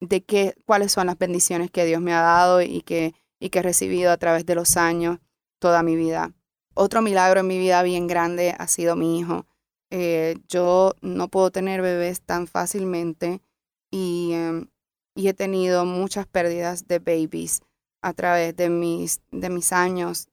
de 0.00 0.22
qué, 0.22 0.54
cuáles 0.66 0.92
son 0.92 1.06
las 1.06 1.18
bendiciones 1.18 1.70
que 1.70 1.84
Dios 1.84 2.00
me 2.00 2.12
ha 2.12 2.22
dado 2.22 2.62
y 2.62 2.82
que, 2.82 3.14
y 3.38 3.50
que 3.50 3.60
he 3.60 3.62
recibido 3.62 4.10
a 4.10 4.16
través 4.16 4.46
de 4.46 4.54
los 4.54 4.76
años, 4.76 5.18
toda 5.58 5.82
mi 5.82 5.96
vida. 5.96 6.32
Otro 6.74 7.02
milagro 7.02 7.40
en 7.40 7.46
mi 7.46 7.58
vida 7.58 7.82
bien 7.82 8.06
grande 8.06 8.54
ha 8.58 8.66
sido 8.66 8.96
mi 8.96 9.18
hijo. 9.18 9.46
Eh, 9.90 10.38
yo 10.48 10.94
no 11.02 11.28
puedo 11.28 11.50
tener 11.50 11.82
bebés 11.82 12.22
tan 12.22 12.46
fácilmente 12.46 13.42
y, 13.90 14.32
em, 14.32 14.68
y, 15.16 15.28
he 15.28 15.34
tenido 15.34 15.84
muchas 15.84 16.26
pérdidas 16.26 16.86
de 16.86 17.00
babies 17.00 17.60
a 18.02 18.12
través 18.12 18.56
de 18.56 18.70
mis, 18.70 19.20
de 19.32 19.50
mis 19.50 19.72
años 19.72 20.28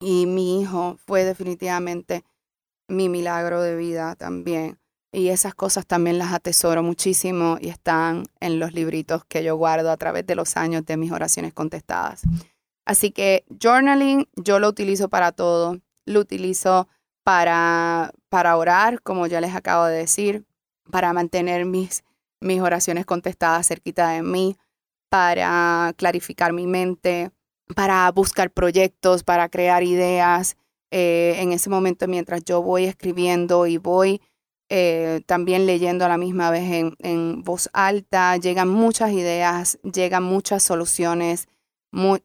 y 0.00 0.26
mi 0.26 0.62
hijo 0.62 0.96
fue 1.06 1.24
definitivamente 1.24 2.24
mi 2.88 3.08
milagro 3.08 3.60
de 3.60 3.76
vida 3.76 4.16
también. 4.16 4.79
Y 5.12 5.28
esas 5.28 5.54
cosas 5.54 5.86
también 5.86 6.18
las 6.18 6.32
atesoro 6.32 6.82
muchísimo 6.82 7.58
y 7.60 7.68
están 7.68 8.24
en 8.38 8.60
los 8.60 8.72
libritos 8.72 9.24
que 9.24 9.42
yo 9.42 9.56
guardo 9.56 9.90
a 9.90 9.96
través 9.96 10.24
de 10.26 10.36
los 10.36 10.56
años 10.56 10.86
de 10.86 10.96
mis 10.96 11.10
oraciones 11.10 11.52
contestadas. 11.52 12.22
Así 12.84 13.10
que 13.10 13.44
journaling 13.60 14.28
yo 14.36 14.60
lo 14.60 14.68
utilizo 14.68 15.08
para 15.08 15.32
todo. 15.32 15.78
Lo 16.06 16.20
utilizo 16.20 16.88
para, 17.24 18.12
para 18.28 18.56
orar, 18.56 19.02
como 19.02 19.26
ya 19.26 19.40
les 19.40 19.54
acabo 19.54 19.84
de 19.84 19.98
decir, 19.98 20.44
para 20.90 21.12
mantener 21.12 21.64
mis, 21.64 22.04
mis 22.40 22.60
oraciones 22.60 23.06
contestadas 23.06 23.66
cerquita 23.66 24.10
de 24.10 24.22
mí, 24.22 24.56
para 25.08 25.92
clarificar 25.96 26.52
mi 26.52 26.66
mente, 26.66 27.30
para 27.74 28.10
buscar 28.12 28.50
proyectos, 28.50 29.22
para 29.22 29.48
crear 29.48 29.82
ideas. 29.82 30.56
Eh, 30.90 31.36
en 31.38 31.52
ese 31.52 31.70
momento, 31.70 32.08
mientras 32.08 32.44
yo 32.44 32.62
voy 32.62 32.84
escribiendo 32.84 33.66
y 33.66 33.78
voy 33.78 34.20
eh, 34.70 35.22
también 35.26 35.66
leyendo 35.66 36.04
a 36.04 36.08
la 36.08 36.16
misma 36.16 36.50
vez 36.50 36.70
en, 36.70 36.94
en, 37.00 37.42
voz 37.42 37.68
alta, 37.72 38.36
llegan 38.36 38.68
muchas 38.68 39.10
ideas, 39.10 39.78
llegan 39.82 40.22
muchas 40.22 40.62
soluciones, 40.62 41.48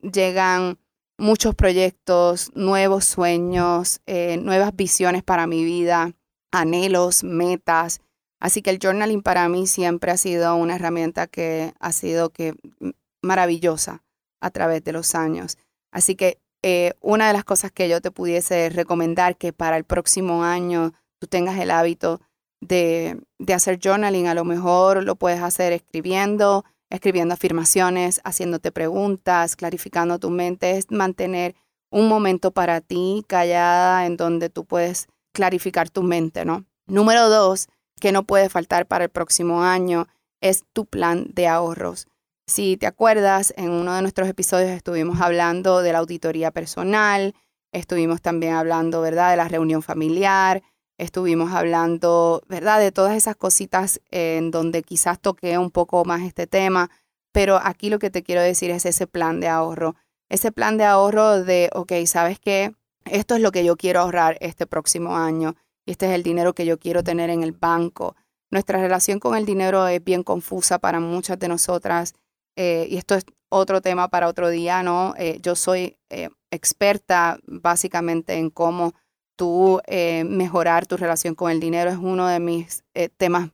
llegan 0.01 0.77
muchos 1.17 1.55
proyectos, 1.55 2.51
nuevos 2.55 3.05
sueños, 3.05 4.01
eh, 4.05 4.37
nuevas 4.37 4.75
visiones 4.75 5.23
para 5.23 5.47
mi 5.47 5.63
vida, 5.63 6.11
anhelos, 6.51 7.23
metas. 7.23 8.01
Así 8.39 8.61
que 8.61 8.69
el 8.69 8.79
journaling 8.79 9.21
para 9.21 9.49
mí 9.49 9.65
siempre 9.65 10.11
ha 10.11 10.17
sido 10.17 10.55
una 10.55 10.75
herramienta 10.75 11.27
que 11.27 11.73
ha 11.79 11.91
sido 11.91 12.29
que, 12.29 12.53
maravillosa 13.21 14.03
a 14.39 14.51
través 14.51 14.83
de 14.83 14.91
los 14.91 15.15
años. 15.15 15.57
Así 15.91 16.15
que 16.15 16.39
eh, 16.61 16.93
una 17.01 17.27
de 17.27 17.33
las 17.33 17.43
cosas 17.43 17.71
que 17.71 17.89
yo 17.89 18.01
te 18.01 18.11
pudiese 18.11 18.69
recomendar 18.69 19.37
que 19.37 19.53
para 19.53 19.77
el 19.77 19.83
próximo 19.83 20.43
año 20.43 20.93
tú 21.19 21.27
tengas 21.27 21.57
el 21.59 21.71
hábito 21.71 22.21
de, 22.61 23.21
de 23.39 23.53
hacer 23.53 23.79
journaling, 23.81 24.27
a 24.27 24.33
lo 24.33 24.45
mejor 24.45 25.03
lo 25.03 25.15
puedes 25.15 25.41
hacer 25.41 25.73
escribiendo, 25.73 26.65
escribiendo 26.89 27.33
afirmaciones, 27.33 28.21
haciéndote 28.23 28.71
preguntas, 28.71 29.55
clarificando 29.55 30.19
tu 30.19 30.29
mente, 30.29 30.77
es 30.77 30.91
mantener 30.91 31.55
un 31.91 32.07
momento 32.07 32.51
para 32.51 32.81
ti 32.81 33.23
callada 33.27 34.05
en 34.05 34.17
donde 34.17 34.49
tú 34.49 34.65
puedes 34.65 35.07
clarificar 35.33 35.89
tu 35.89 36.03
mente, 36.03 36.45
¿no? 36.45 36.65
Número 36.87 37.29
dos, 37.29 37.67
que 37.99 38.11
no 38.11 38.23
puede 38.23 38.49
faltar 38.49 38.85
para 38.85 39.05
el 39.05 39.09
próximo 39.09 39.63
año, 39.63 40.07
es 40.41 40.63
tu 40.73 40.85
plan 40.85 41.27
de 41.33 41.47
ahorros. 41.47 42.07
Si 42.47 42.77
te 42.77 42.85
acuerdas, 42.85 43.53
en 43.57 43.71
uno 43.71 43.95
de 43.95 44.01
nuestros 44.01 44.27
episodios 44.27 44.69
estuvimos 44.69 45.19
hablando 45.19 45.81
de 45.81 45.91
la 45.93 45.99
auditoría 45.99 46.51
personal, 46.51 47.33
estuvimos 47.71 48.21
también 48.21 48.53
hablando, 48.53 49.01
¿verdad?, 49.01 49.31
de 49.31 49.37
la 49.37 49.47
reunión 49.47 49.81
familiar, 49.81 50.61
Estuvimos 50.97 51.51
hablando, 51.51 52.41
¿verdad?, 52.47 52.79
de 52.79 52.91
todas 52.91 53.15
esas 53.15 53.35
cositas 53.35 54.01
en 54.11 54.51
donde 54.51 54.81
quizás 54.83 55.19
toqué 55.19 55.57
un 55.57 55.71
poco 55.71 56.05
más 56.05 56.21
este 56.21 56.47
tema, 56.47 56.89
pero 57.33 57.59
aquí 57.61 57.89
lo 57.89 57.99
que 57.99 58.09
te 58.09 58.23
quiero 58.23 58.41
decir 58.41 58.71
es 58.71 58.85
ese 58.85 59.07
plan 59.07 59.39
de 59.39 59.49
ahorro. 59.49 59.95
Ese 60.29 60.51
plan 60.51 60.77
de 60.77 60.85
ahorro 60.85 61.43
de, 61.43 61.69
ok, 61.73 61.91
¿sabes 62.05 62.39
qué? 62.39 62.73
Esto 63.05 63.35
es 63.35 63.41
lo 63.41 63.51
que 63.51 63.65
yo 63.65 63.75
quiero 63.75 63.99
ahorrar 63.99 64.37
este 64.39 64.65
próximo 64.65 65.17
año 65.17 65.55
y 65.85 65.91
este 65.91 66.07
es 66.07 66.13
el 66.13 66.23
dinero 66.23 66.53
que 66.53 66.65
yo 66.65 66.79
quiero 66.79 67.03
tener 67.03 67.29
en 67.29 67.43
el 67.43 67.51
banco. 67.51 68.15
Nuestra 68.49 68.79
relación 68.79 69.19
con 69.19 69.35
el 69.35 69.45
dinero 69.45 69.87
es 69.87 70.03
bien 70.03 70.23
confusa 70.23 70.79
para 70.79 70.99
muchas 70.99 71.37
de 71.37 71.47
nosotras 71.47 72.13
eh, 72.55 72.87
y 72.89 72.97
esto 72.97 73.15
es 73.15 73.25
otro 73.49 73.81
tema 73.81 74.07
para 74.07 74.27
otro 74.27 74.49
día, 74.49 74.81
¿no? 74.81 75.13
Eh, 75.17 75.39
yo 75.41 75.55
soy 75.55 75.97
eh, 76.09 76.29
experta 76.51 77.37
básicamente 77.45 78.35
en 78.35 78.49
cómo 78.49 78.93
tú 79.35 79.81
eh, 79.87 80.23
mejorar 80.23 80.85
tu 80.85 80.97
relación 80.97 81.35
con 81.35 81.51
el 81.51 81.59
dinero 81.59 81.89
es 81.89 81.97
uno 81.97 82.27
de 82.27 82.39
mis 82.39 82.83
eh, 82.93 83.09
temas 83.09 83.49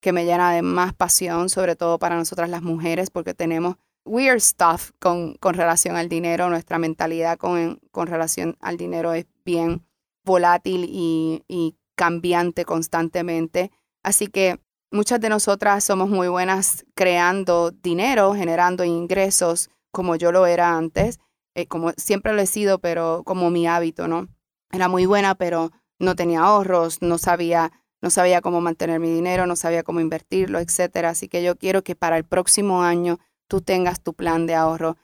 que 0.00 0.12
me 0.12 0.24
llena 0.24 0.52
de 0.52 0.62
más 0.62 0.92
pasión, 0.94 1.48
sobre 1.48 1.76
todo 1.76 1.98
para 1.98 2.16
nosotras 2.16 2.50
las 2.50 2.62
mujeres, 2.62 3.10
porque 3.10 3.34
tenemos 3.34 3.76
weird 4.04 4.40
stuff 4.40 4.90
con, 4.98 5.34
con 5.34 5.54
relación 5.54 5.96
al 5.96 6.08
dinero. 6.08 6.50
Nuestra 6.50 6.78
mentalidad 6.78 7.38
con, 7.38 7.80
con 7.90 8.06
relación 8.06 8.56
al 8.60 8.76
dinero 8.76 9.14
es 9.14 9.26
bien 9.44 9.86
volátil 10.24 10.84
y, 10.88 11.42
y 11.48 11.76
cambiante 11.94 12.64
constantemente. 12.64 13.70
Así 14.02 14.26
que 14.26 14.60
muchas 14.90 15.20
de 15.20 15.28
nosotras 15.28 15.84
somos 15.84 16.08
muy 16.08 16.28
buenas 16.28 16.84
creando 16.94 17.70
dinero, 17.70 18.34
generando 18.34 18.84
ingresos, 18.84 19.70
como 19.90 20.16
yo 20.16 20.32
lo 20.32 20.46
era 20.46 20.76
antes, 20.76 21.18
eh, 21.54 21.66
como 21.66 21.92
siempre 21.96 22.32
lo 22.32 22.42
he 22.42 22.46
sido, 22.46 22.78
pero 22.78 23.22
como 23.24 23.50
mi 23.50 23.66
hábito, 23.66 24.08
¿no? 24.08 24.28
Era 24.74 24.88
muy 24.88 25.06
buena, 25.06 25.34
pero 25.34 25.70
no 25.98 26.16
tenía 26.16 26.40
ahorros, 26.40 27.02
no 27.02 27.18
sabía, 27.18 27.72
no 28.00 28.10
sabía 28.10 28.40
cómo 28.40 28.60
mantener 28.60 29.00
mi 29.00 29.10
dinero, 29.10 29.46
no 29.46 29.56
sabía 29.56 29.82
cómo 29.82 30.00
invertirlo, 30.00 30.58
etcétera. 30.58 31.10
Así 31.10 31.28
que 31.28 31.42
yo 31.42 31.56
quiero 31.56 31.82
que 31.82 31.94
para 31.94 32.16
el 32.16 32.24
próximo 32.24 32.82
año 32.82 33.18
tú 33.48 33.60
tengas 33.60 34.00
tu 34.02 34.14
plan 34.14 34.46
de 34.46 34.54
ahorro. 34.54 34.96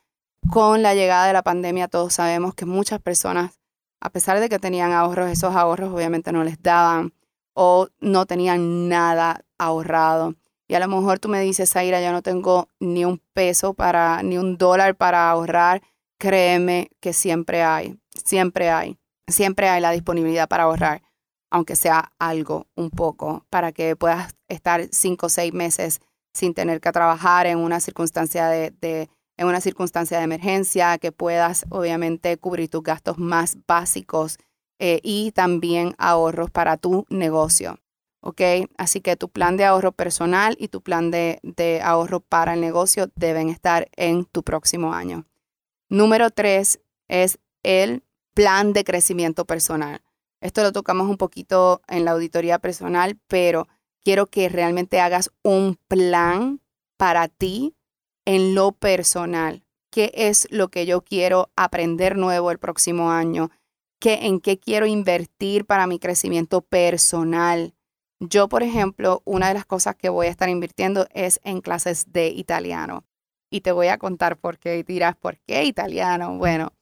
Con 0.51 0.83
la 0.83 0.95
llegada 0.95 1.27
de 1.27 1.33
la 1.33 1.43
pandemia 1.43 1.89
todos 1.89 2.15
sabemos 2.15 2.55
que 2.55 2.65
muchas 2.65 3.01
personas, 3.01 3.61
a 4.01 4.11
pesar 4.11 4.41
de 4.41 4.49
que 4.49 4.59
tenían 4.59 4.93
ahorros, 4.93 5.31
esos 5.31 5.55
ahorros 5.55 5.93
obviamente 5.93 6.33
no 6.33 6.45
les 6.45 6.61
daban 6.63 7.13
o 7.55 7.89
no 8.01 8.27
tenían 8.27 8.89
nada 8.89 9.45
ahorrado. 9.59 10.35
Y 10.67 10.75
a 10.75 10.81
lo 10.81 10.89
mejor 10.89 11.19
tú 11.19 11.29
me 11.29 11.41
dices, 11.41 11.73
Zaira, 11.73 12.01
yo 12.01 12.13
no 12.13 12.23
tengo 12.23 12.69
ni 12.79 13.05
un 13.05 13.21
peso 13.35 13.75
para, 13.75 14.23
ni 14.23 14.39
un 14.39 14.57
dólar 14.57 14.95
para 14.95 15.29
ahorrar. 15.29 15.83
Créeme 16.17 16.91
que 17.01 17.13
siempre 17.13 17.63
hay, 17.63 17.99
siempre 18.25 18.71
hay 18.71 19.00
siempre 19.31 19.69
hay 19.69 19.81
la 19.81 19.91
disponibilidad 19.91 20.49
para 20.49 20.65
ahorrar, 20.65 21.03
aunque 21.51 21.77
sea 21.77 22.13
algo, 22.19 22.67
un 22.77 22.91
poco, 22.91 23.47
para 23.51 23.73
que 23.73 23.97
puedas 23.97 24.35
estar 24.49 24.89
cinco 24.91 25.27
o 25.27 25.29
seis 25.29 25.53
meses 25.53 26.01
sin 26.33 26.55
tener 26.55 26.81
que 26.81 26.93
trabajar 26.93 27.47
en 27.47 27.59
una 27.59 27.81
circunstancia 27.81 28.49
de, 28.49 29.09
en 29.37 29.47
una 29.47 29.61
circunstancia 29.61 30.19
de 30.19 30.25
emergencia, 30.25 30.99
que 30.99 31.13
puedas 31.13 31.67
obviamente 31.71 32.37
cubrir 32.37 32.69
tus 32.69 32.83
gastos 32.83 33.19
más 33.19 33.59
básicos 33.67 34.39
eh, 34.79 35.01
y 35.03 35.33
también 35.33 35.95
ahorros 35.99 36.51
para 36.51 36.77
tu 36.77 37.07
negocio. 37.09 37.79
¿Ok? 38.23 38.43
Así 38.77 39.01
que 39.01 39.17
tu 39.17 39.31
plan 39.31 39.57
de 39.57 39.65
ahorro 39.65 39.93
personal 39.93 40.55
y 40.61 40.69
tu 40.69 40.83
plan 40.83 41.11
de, 41.11 41.41
de 41.43 41.81
ahorro 41.83 42.21
para 42.21 42.53
el 42.53 42.61
negocio 42.61 43.11
deben 43.17 43.49
estar 43.49 43.89
en 43.97 44.27
tu 44.27 44.43
próximo 44.43 44.93
año. 44.93 45.25
Número 45.89 46.31
tres 46.31 46.81
es 47.09 47.39
el 47.63 48.05
plan 48.35 48.73
de 48.73 48.85
crecimiento 48.85 49.45
personal. 49.45 50.03
Esto 50.41 50.63
lo 50.63 50.73
tocamos 50.73 51.09
un 51.09 51.17
poquito 51.17 51.83
en 51.87 52.05
la 52.05 52.13
auditoría 52.13 52.59
personal, 52.59 53.19
pero 53.29 53.69
quiero 54.03 54.27
que 54.27 54.49
realmente 54.49 55.01
hagas 55.01 55.31
un 55.43 55.79
plan 55.89 56.61
para 56.97 57.29
ti 57.29 57.75
en 58.25 58.55
lo 58.55 58.73
personal. 58.73 59.65
¿Qué 59.91 60.13
es 60.15 60.47
lo 60.51 60.69
que 60.69 60.87
yo 60.87 61.03
quiero 61.03 61.51
aprender 61.57 62.17
nuevo 62.17 62.51
el 62.51 62.59
próximo 62.59 63.11
año? 63.11 63.51
¿Qué, 63.99 64.27
¿En 64.27 64.41
qué 64.41 64.59
quiero 64.59 64.87
invertir 64.87 65.67
para 65.67 65.87
mi 65.87 65.99
crecimiento 65.99 66.63
personal? 66.63 67.75
Yo, 68.21 68.49
por 68.49 68.63
ejemplo, 68.63 69.23
una 69.25 69.49
de 69.49 69.55
las 69.55 69.67
cosas 69.67 69.97
que 69.97 70.09
voy 70.09 70.29
a 70.29 70.31
estar 70.31 70.49
invirtiendo 70.49 71.07
es 71.13 71.41
en 71.43 71.61
clases 71.61 72.13
de 72.13 72.29
italiano. 72.29 73.05
Y 73.51 73.63
te 73.63 73.73
voy 73.73 73.89
a 73.89 73.99
contar 73.99 74.37
por 74.39 74.59
qué. 74.59 74.79
Y 74.79 74.83
dirás, 74.85 75.17
¿por 75.17 75.39
qué 75.41 75.65
italiano? 75.65 76.37
Bueno, 76.39 76.73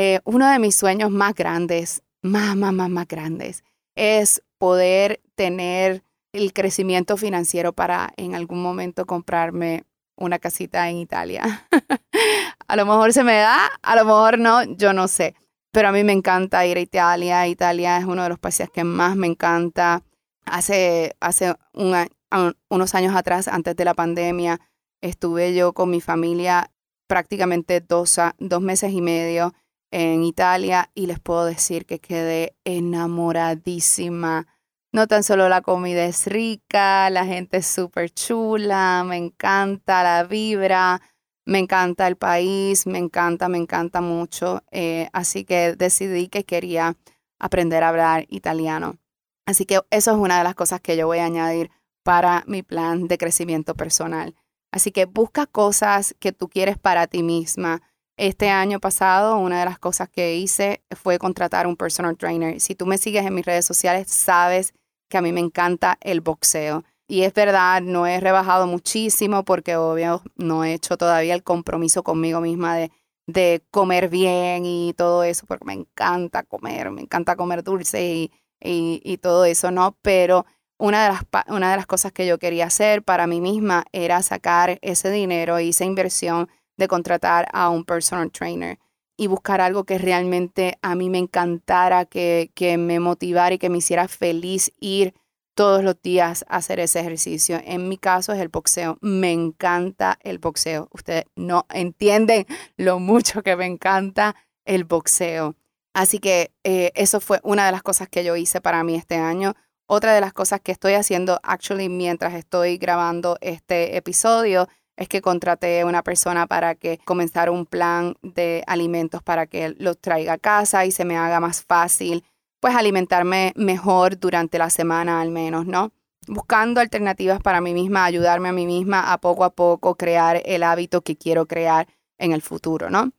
eh, 0.00 0.20
uno 0.22 0.48
de 0.48 0.60
mis 0.60 0.76
sueños 0.76 1.10
más 1.10 1.34
grandes, 1.34 2.04
más, 2.22 2.54
más, 2.54 2.72
más, 2.72 2.88
más 2.88 3.08
grandes, 3.08 3.64
es 3.96 4.44
poder 4.56 5.20
tener 5.34 6.04
el 6.32 6.52
crecimiento 6.52 7.16
financiero 7.16 7.72
para 7.72 8.12
en 8.16 8.36
algún 8.36 8.62
momento 8.62 9.06
comprarme 9.06 9.86
una 10.14 10.38
casita 10.38 10.88
en 10.88 10.98
Italia. 10.98 11.66
a 12.68 12.76
lo 12.76 12.86
mejor 12.86 13.12
se 13.12 13.24
me 13.24 13.38
da, 13.38 13.66
a 13.82 13.96
lo 13.96 14.04
mejor 14.04 14.38
no, 14.38 14.62
yo 14.62 14.92
no 14.92 15.08
sé. 15.08 15.34
pero 15.72 15.88
a 15.88 15.92
mí 15.92 16.04
me 16.04 16.12
encanta 16.12 16.64
ir 16.64 16.76
a 16.76 16.80
Italia. 16.80 17.48
Italia 17.48 17.98
es 17.98 18.04
uno 18.04 18.22
de 18.22 18.28
los 18.28 18.38
países 18.38 18.70
que 18.70 18.84
más 18.84 19.16
me 19.16 19.26
encanta. 19.26 20.04
Hace, 20.44 21.16
hace 21.18 21.56
unos 21.72 22.94
años 22.94 23.16
atrás, 23.16 23.48
antes 23.48 23.74
de 23.74 23.84
la 23.84 23.94
pandemia, 23.94 24.60
estuve 25.00 25.56
yo 25.56 25.72
con 25.72 25.90
mi 25.90 26.00
familia 26.00 26.70
prácticamente 27.08 27.80
dos, 27.80 28.20
dos 28.38 28.62
meses 28.62 28.92
y 28.92 29.00
medio 29.00 29.54
en 29.90 30.22
Italia 30.22 30.90
y 30.94 31.06
les 31.06 31.20
puedo 31.20 31.44
decir 31.44 31.86
que 31.86 31.98
quedé 31.98 32.56
enamoradísima. 32.64 34.46
No 34.92 35.06
tan 35.06 35.22
solo 35.22 35.48
la 35.48 35.60
comida 35.60 36.04
es 36.04 36.26
rica, 36.26 37.10
la 37.10 37.26
gente 37.26 37.58
es 37.58 37.66
súper 37.66 38.10
chula, 38.10 39.04
me 39.06 39.16
encanta 39.16 40.02
la 40.02 40.24
vibra, 40.24 41.00
me 41.44 41.58
encanta 41.58 42.06
el 42.06 42.16
país, 42.16 42.86
me 42.86 42.98
encanta, 42.98 43.48
me 43.48 43.58
encanta 43.58 44.00
mucho. 44.00 44.62
Eh, 44.70 45.08
así 45.12 45.44
que 45.44 45.74
decidí 45.76 46.28
que 46.28 46.44
quería 46.44 46.96
aprender 47.38 47.82
a 47.84 47.88
hablar 47.88 48.26
italiano. 48.28 48.98
Así 49.46 49.64
que 49.64 49.80
eso 49.90 50.10
es 50.10 50.16
una 50.16 50.38
de 50.38 50.44
las 50.44 50.54
cosas 50.54 50.80
que 50.80 50.96
yo 50.96 51.06
voy 51.06 51.18
a 51.18 51.24
añadir 51.24 51.70
para 52.02 52.44
mi 52.46 52.62
plan 52.62 53.08
de 53.08 53.18
crecimiento 53.18 53.74
personal. 53.74 54.34
Así 54.70 54.92
que 54.92 55.06
busca 55.06 55.46
cosas 55.46 56.14
que 56.18 56.32
tú 56.32 56.48
quieres 56.48 56.78
para 56.78 57.06
ti 57.06 57.22
misma. 57.22 57.82
Este 58.18 58.50
año 58.50 58.80
pasado, 58.80 59.38
una 59.38 59.60
de 59.60 59.64
las 59.64 59.78
cosas 59.78 60.08
que 60.08 60.34
hice 60.34 60.82
fue 60.90 61.20
contratar 61.20 61.68
un 61.68 61.76
personal 61.76 62.16
trainer. 62.16 62.60
Si 62.60 62.74
tú 62.74 62.84
me 62.84 62.98
sigues 62.98 63.24
en 63.24 63.32
mis 63.32 63.46
redes 63.46 63.64
sociales, 63.64 64.10
sabes 64.10 64.74
que 65.08 65.18
a 65.18 65.22
mí 65.22 65.32
me 65.32 65.38
encanta 65.38 65.98
el 66.00 66.20
boxeo. 66.20 66.82
Y 67.06 67.22
es 67.22 67.32
verdad, 67.32 67.80
no 67.80 68.08
he 68.08 68.18
rebajado 68.18 68.66
muchísimo 68.66 69.44
porque 69.44 69.76
obvio 69.76 70.22
no 70.34 70.64
he 70.64 70.74
hecho 70.74 70.96
todavía 70.96 71.32
el 71.32 71.44
compromiso 71.44 72.02
conmigo 72.02 72.40
misma 72.40 72.76
de, 72.76 73.62
comer 73.70 74.08
bien 74.08 74.66
y 74.66 74.94
todo 74.94 75.22
eso, 75.22 75.46
porque 75.46 75.66
me 75.66 75.74
encanta 75.74 76.42
comer, 76.42 76.90
me 76.90 77.02
encanta 77.02 77.36
comer 77.36 77.62
dulce 77.62 78.04
y, 78.04 78.32
y, 78.60 79.18
todo 79.18 79.44
eso, 79.44 79.70
¿no? 79.70 79.96
Pero 80.02 80.44
una 80.76 81.04
de, 81.04 81.10
las, 81.10 81.46
una 81.48 81.70
de 81.70 81.76
las 81.76 81.86
cosas 81.86 82.10
que 82.10 82.26
yo 82.26 82.38
quería 82.38 82.66
hacer 82.66 83.04
para 83.04 83.28
mí 83.28 83.40
misma 83.40 83.84
era 83.92 84.22
sacar 84.22 84.78
ese 84.82 85.10
dinero 85.10 85.58
esa 85.58 85.84
inversión 85.84 86.48
de 86.78 86.88
contratar 86.88 87.46
a 87.52 87.68
un 87.68 87.84
personal 87.84 88.30
trainer 88.30 88.78
y 89.18 89.26
buscar 89.26 89.60
algo 89.60 89.84
que 89.84 89.98
realmente 89.98 90.78
a 90.80 90.94
mí 90.94 91.10
me 91.10 91.18
encantara, 91.18 92.06
que, 92.06 92.50
que 92.54 92.78
me 92.78 93.00
motivara 93.00 93.54
y 93.54 93.58
que 93.58 93.68
me 93.68 93.78
hiciera 93.78 94.08
feliz 94.08 94.72
ir 94.80 95.12
todos 95.54 95.82
los 95.82 96.00
días 96.00 96.44
a 96.48 96.58
hacer 96.58 96.78
ese 96.78 97.00
ejercicio. 97.00 97.60
En 97.64 97.88
mi 97.88 97.98
caso 97.98 98.32
es 98.32 98.38
el 98.38 98.48
boxeo. 98.48 98.96
Me 99.00 99.32
encanta 99.32 100.16
el 100.22 100.38
boxeo. 100.38 100.88
Ustedes 100.92 101.24
no 101.34 101.66
entienden 101.70 102.46
lo 102.76 103.00
mucho 103.00 103.42
que 103.42 103.56
me 103.56 103.66
encanta 103.66 104.36
el 104.64 104.84
boxeo. 104.84 105.56
Así 105.94 106.20
que 106.20 106.52
eh, 106.62 106.92
eso 106.94 107.18
fue 107.18 107.40
una 107.42 107.66
de 107.66 107.72
las 107.72 107.82
cosas 107.82 108.08
que 108.08 108.22
yo 108.22 108.36
hice 108.36 108.60
para 108.60 108.84
mí 108.84 108.94
este 108.94 109.16
año. 109.16 109.54
Otra 109.88 110.14
de 110.14 110.20
las 110.20 110.32
cosas 110.32 110.60
que 110.60 110.70
estoy 110.70 110.92
haciendo, 110.92 111.40
actually, 111.42 111.88
mientras 111.88 112.34
estoy 112.34 112.78
grabando 112.78 113.36
este 113.40 113.96
episodio, 113.96 114.68
es 114.98 115.08
que 115.08 115.22
contraté 115.22 115.80
a 115.80 115.86
una 115.86 116.02
persona 116.02 116.48
para 116.48 116.74
que 116.74 116.98
comenzara 117.04 117.52
un 117.52 117.66
plan 117.66 118.16
de 118.22 118.64
alimentos 118.66 119.22
para 119.22 119.46
que 119.46 119.74
los 119.78 119.96
traiga 119.98 120.34
a 120.34 120.38
casa 120.38 120.84
y 120.84 120.90
se 120.90 121.04
me 121.04 121.16
haga 121.16 121.38
más 121.38 121.62
fácil, 121.62 122.24
pues 122.60 122.74
alimentarme 122.74 123.52
mejor 123.54 124.18
durante 124.18 124.58
la 124.58 124.70
semana 124.70 125.20
al 125.20 125.30
menos, 125.30 125.66
¿no? 125.66 125.92
Buscando 126.26 126.80
alternativas 126.80 127.40
para 127.40 127.60
mí 127.60 127.74
misma, 127.74 128.04
ayudarme 128.04 128.48
a 128.48 128.52
mí 128.52 128.66
misma 128.66 129.12
a 129.12 129.18
poco 129.18 129.44
a 129.44 129.50
poco 129.50 129.94
crear 129.94 130.42
el 130.44 130.64
hábito 130.64 131.02
que 131.02 131.16
quiero 131.16 131.46
crear 131.46 131.86
en 132.18 132.32
el 132.32 132.42
futuro, 132.42 132.90
¿no? 132.90 133.12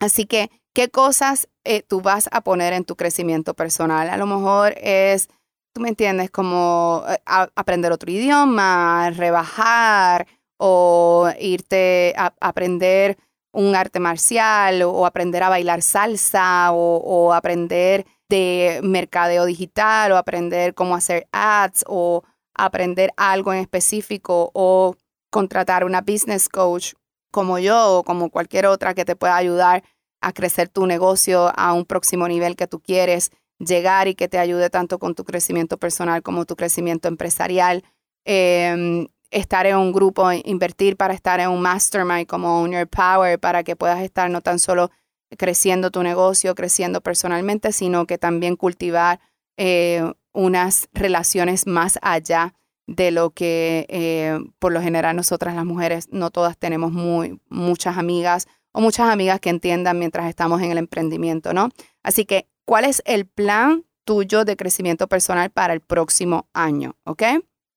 Así 0.00 0.24
que, 0.24 0.50
¿qué 0.72 0.88
cosas 0.88 1.46
eh, 1.64 1.82
tú 1.82 2.00
vas 2.00 2.30
a 2.32 2.40
poner 2.40 2.72
en 2.72 2.86
tu 2.86 2.96
crecimiento 2.96 3.52
personal? 3.52 4.08
A 4.08 4.16
lo 4.16 4.26
mejor 4.26 4.74
es 4.78 5.28
tú 5.74 5.82
me 5.82 5.90
entiendes, 5.90 6.30
como 6.30 7.04
eh, 7.06 7.18
aprender 7.26 7.92
otro 7.92 8.10
idioma, 8.10 9.10
rebajar 9.10 10.26
o 10.64 11.28
irte 11.40 12.14
a, 12.16 12.32
aprender 12.40 13.18
un 13.52 13.74
arte 13.74 13.98
marcial 13.98 14.82
o, 14.82 15.04
aprender 15.04 15.42
a 15.42 15.48
bailar 15.48 15.82
salsa 15.82 16.70
o, 16.72 17.32
aprender 17.32 18.06
de 18.28 18.80
mercadeo 18.84 19.44
digital 19.44 20.12
o 20.12 20.16
aprender 20.16 20.74
cómo 20.74 20.94
hacer 20.94 21.26
ads 21.32 21.84
o 21.88 22.22
aprender 22.54 23.10
algo 23.16 23.52
en 23.52 23.58
específico 23.58 24.50
o 24.54 24.94
contratar 25.30 25.84
una 25.84 26.00
business 26.00 26.48
coach 26.48 26.92
como 27.32 27.58
yo 27.58 27.98
o 27.98 28.04
como 28.04 28.30
cualquier 28.30 28.66
otra 28.66 28.94
que 28.94 29.04
te 29.04 29.16
pueda 29.16 29.36
ayudar 29.36 29.82
a 30.20 30.32
crecer 30.32 30.68
tu 30.68 30.86
negocio 30.86 31.50
a 31.56 31.72
un 31.72 31.84
próximo 31.86 32.28
nivel 32.28 32.54
que 32.54 32.68
tú 32.68 32.80
quieres 32.80 33.32
llegar 33.58 34.06
y 34.06 34.14
que 34.14 34.28
te 34.28 34.38
ayude 34.38 34.70
tanto 34.70 35.00
con 35.00 35.16
tu 35.16 35.24
crecimiento 35.24 35.76
personal 35.76 36.22
como 36.22 36.44
tu 36.44 36.54
crecimiento 36.54 37.08
empresarial. 37.08 37.82
Em, 38.24 39.08
estar 39.32 39.66
en 39.66 39.76
un 39.76 39.92
grupo, 39.92 40.30
invertir 40.44 40.96
para 40.96 41.14
estar 41.14 41.40
en 41.40 41.48
un 41.48 41.60
mastermind 41.60 42.26
como 42.26 42.60
Own 42.60 42.72
Your 42.72 42.88
Power, 42.88 43.38
para 43.38 43.64
que 43.64 43.74
puedas 43.74 44.00
estar 44.00 44.30
no 44.30 44.40
tan 44.40 44.58
solo 44.58 44.90
creciendo 45.36 45.90
tu 45.90 46.02
negocio, 46.02 46.54
creciendo 46.54 47.00
personalmente, 47.00 47.72
sino 47.72 48.06
que 48.06 48.18
también 48.18 48.56
cultivar 48.56 49.20
eh, 49.56 50.12
unas 50.32 50.88
relaciones 50.92 51.66
más 51.66 51.98
allá 52.02 52.54
de 52.86 53.10
lo 53.10 53.30
que 53.30 53.86
eh, 53.88 54.38
por 54.58 54.72
lo 54.72 54.82
general 54.82 55.16
nosotras 55.16 55.54
las 55.54 55.64
mujeres 55.64 56.08
no 56.10 56.30
todas 56.30 56.58
tenemos 56.58 56.92
muy, 56.92 57.40
muchas 57.48 57.96
amigas 57.96 58.46
o 58.72 58.80
muchas 58.80 59.10
amigas 59.10 59.40
que 59.40 59.50
entiendan 59.50 59.98
mientras 59.98 60.28
estamos 60.28 60.60
en 60.62 60.70
el 60.72 60.78
emprendimiento, 60.78 61.52
¿no? 61.52 61.68
Así 62.02 62.24
que 62.24 62.48
cuál 62.64 62.84
es 62.84 63.02
el 63.04 63.26
plan 63.26 63.84
tuyo 64.04 64.44
de 64.44 64.56
crecimiento 64.56 65.06
personal 65.08 65.50
para 65.50 65.74
el 65.74 65.80
próximo 65.80 66.48
año. 66.52 66.96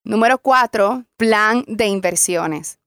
Número 0.05 0.37
cuatro, 0.37 1.03
plan 1.17 1.63
de 1.67 1.87
inversiones. 1.87 2.77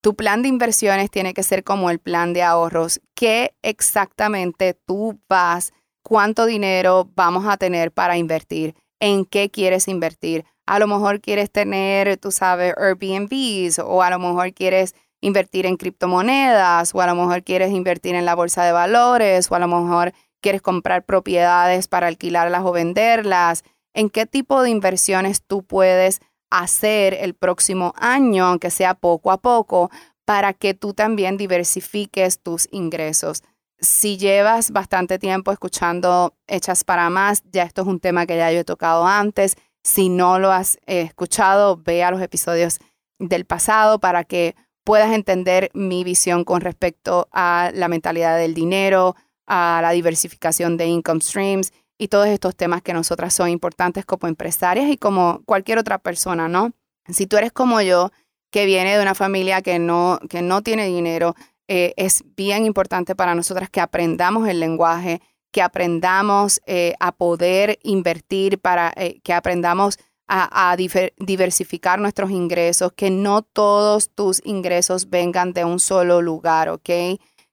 Tu 0.00 0.14
plan 0.14 0.42
de 0.42 0.48
inversiones 0.48 1.10
tiene 1.10 1.34
que 1.34 1.42
ser 1.42 1.64
como 1.64 1.90
el 1.90 1.98
plan 1.98 2.32
de 2.32 2.44
ahorros. 2.44 3.00
¿Qué 3.16 3.56
exactamente 3.62 4.74
tú 4.86 5.20
vas, 5.28 5.72
cuánto 6.04 6.46
dinero 6.46 7.10
vamos 7.16 7.46
a 7.46 7.56
tener 7.56 7.90
para 7.90 8.16
invertir? 8.16 8.76
¿En 9.00 9.24
qué 9.24 9.50
quieres 9.50 9.88
invertir? 9.88 10.44
A 10.66 10.78
lo 10.78 10.86
mejor 10.86 11.20
quieres 11.20 11.50
tener, 11.50 12.16
tú 12.16 12.30
sabes, 12.30 12.74
Airbnbs 12.76 13.80
o 13.80 14.04
a 14.04 14.10
lo 14.10 14.20
mejor 14.20 14.54
quieres 14.54 14.94
invertir 15.20 15.66
en 15.66 15.78
criptomonedas 15.78 16.94
o 16.94 17.00
a 17.00 17.08
lo 17.08 17.16
mejor 17.16 17.42
quieres 17.42 17.72
invertir 17.72 18.14
en 18.14 18.24
la 18.24 18.36
bolsa 18.36 18.62
de 18.62 18.70
valores 18.70 19.50
o 19.50 19.56
a 19.56 19.58
lo 19.58 19.66
mejor 19.66 20.12
quieres 20.40 20.62
comprar 20.62 21.04
propiedades 21.04 21.88
para 21.88 22.06
alquilarlas 22.06 22.62
o 22.64 22.70
venderlas, 22.70 23.64
en 23.94 24.10
qué 24.10 24.26
tipo 24.26 24.62
de 24.62 24.70
inversiones 24.70 25.42
tú 25.44 25.64
puedes 25.64 26.20
hacer 26.50 27.14
el 27.14 27.34
próximo 27.34 27.94
año, 27.96 28.46
aunque 28.46 28.70
sea 28.70 28.94
poco 28.94 29.30
a 29.30 29.38
poco, 29.38 29.90
para 30.24 30.52
que 30.52 30.74
tú 30.74 30.92
también 30.92 31.36
diversifiques 31.36 32.40
tus 32.40 32.68
ingresos. 32.70 33.42
Si 33.80 34.18
llevas 34.18 34.72
bastante 34.72 35.18
tiempo 35.18 35.52
escuchando 35.52 36.34
Hechas 36.46 36.84
para 36.84 37.10
Más, 37.10 37.42
ya 37.50 37.62
esto 37.62 37.82
es 37.82 37.88
un 37.88 38.00
tema 38.00 38.26
que 38.26 38.36
ya 38.36 38.50
yo 38.52 38.60
he 38.60 38.64
tocado 38.64 39.06
antes. 39.06 39.56
Si 39.82 40.08
no 40.08 40.38
lo 40.38 40.50
has 40.50 40.78
eh, 40.86 41.02
escuchado, 41.02 41.76
ve 41.76 42.02
a 42.02 42.10
los 42.10 42.20
episodios 42.20 42.78
del 43.18 43.44
pasado 43.44 44.00
para 44.00 44.24
que 44.24 44.56
puedas 44.84 45.12
entender 45.12 45.70
mi 45.74 46.02
visión 46.02 46.44
con 46.44 46.60
respecto 46.60 47.28
a 47.32 47.70
la 47.74 47.88
mentalidad 47.88 48.36
del 48.36 48.54
dinero, 48.54 49.16
a 49.46 49.80
la 49.82 49.90
diversificación 49.92 50.76
de 50.76 50.86
income 50.86 51.20
streams 51.20 51.72
y 51.98 52.08
todos 52.08 52.28
estos 52.28 52.56
temas 52.56 52.80
que 52.80 52.94
nosotras 52.94 53.34
son 53.34 53.50
importantes 53.50 54.06
como 54.06 54.28
empresarias 54.28 54.88
y 54.88 54.96
como 54.96 55.42
cualquier 55.44 55.78
otra 55.78 55.98
persona, 55.98 56.48
¿no? 56.48 56.72
Si 57.08 57.26
tú 57.26 57.36
eres 57.36 57.52
como 57.52 57.80
yo, 57.80 58.10
que 58.50 58.64
viene 58.64 58.96
de 58.96 59.02
una 59.02 59.14
familia 59.14 59.60
que 59.60 59.78
no, 59.78 60.20
que 60.30 60.40
no 60.40 60.62
tiene 60.62 60.86
dinero, 60.86 61.34
eh, 61.66 61.92
es 61.96 62.24
bien 62.36 62.64
importante 62.64 63.14
para 63.14 63.34
nosotras 63.34 63.68
que 63.68 63.80
aprendamos 63.80 64.48
el 64.48 64.60
lenguaje, 64.60 65.20
que 65.52 65.60
aprendamos 65.60 66.60
eh, 66.66 66.94
a 67.00 67.12
poder 67.12 67.78
invertir, 67.82 68.58
para 68.58 68.92
eh, 68.96 69.20
que 69.22 69.34
aprendamos 69.34 69.98
a, 70.28 70.70
a 70.70 70.76
diversificar 70.76 71.98
nuestros 71.98 72.30
ingresos, 72.30 72.92
que 72.92 73.10
no 73.10 73.42
todos 73.42 74.10
tus 74.14 74.40
ingresos 74.44 75.10
vengan 75.10 75.52
de 75.52 75.64
un 75.64 75.80
solo 75.80 76.22
lugar, 76.22 76.68
¿ok? 76.68 76.90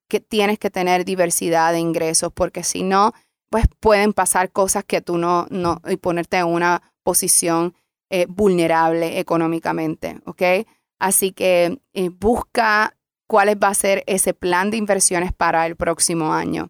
que 0.08 0.20
tienes 0.20 0.60
que 0.60 0.70
tener 0.70 1.06
diversidad 1.06 1.72
de 1.72 1.80
ingresos, 1.80 2.32
porque 2.34 2.64
si 2.64 2.84
no, 2.84 3.14
pues 3.56 3.68
pueden 3.80 4.12
pasar 4.12 4.52
cosas 4.52 4.84
que 4.84 5.00
tú 5.00 5.18
no, 5.18 5.48
no, 5.50 5.80
y 5.88 5.96
ponerte 5.96 6.36
en 6.36 6.48
una 6.48 6.82
posición 7.04 7.74
eh, 8.10 8.26
vulnerable 8.28 9.18
económicamente, 9.18 10.20
¿ok? 10.26 10.68
Así 11.00 11.32
que 11.32 11.80
eh, 11.94 12.10
busca 12.10 12.98
cuál 13.28 13.64
va 13.64 13.70
a 13.70 13.74
ser 13.74 14.04
ese 14.08 14.34
plan 14.34 14.72
de 14.72 14.78
inversiones 14.78 15.32
para 15.32 15.66
el 15.68 15.78
próximo 15.78 16.34
año. 16.34 16.70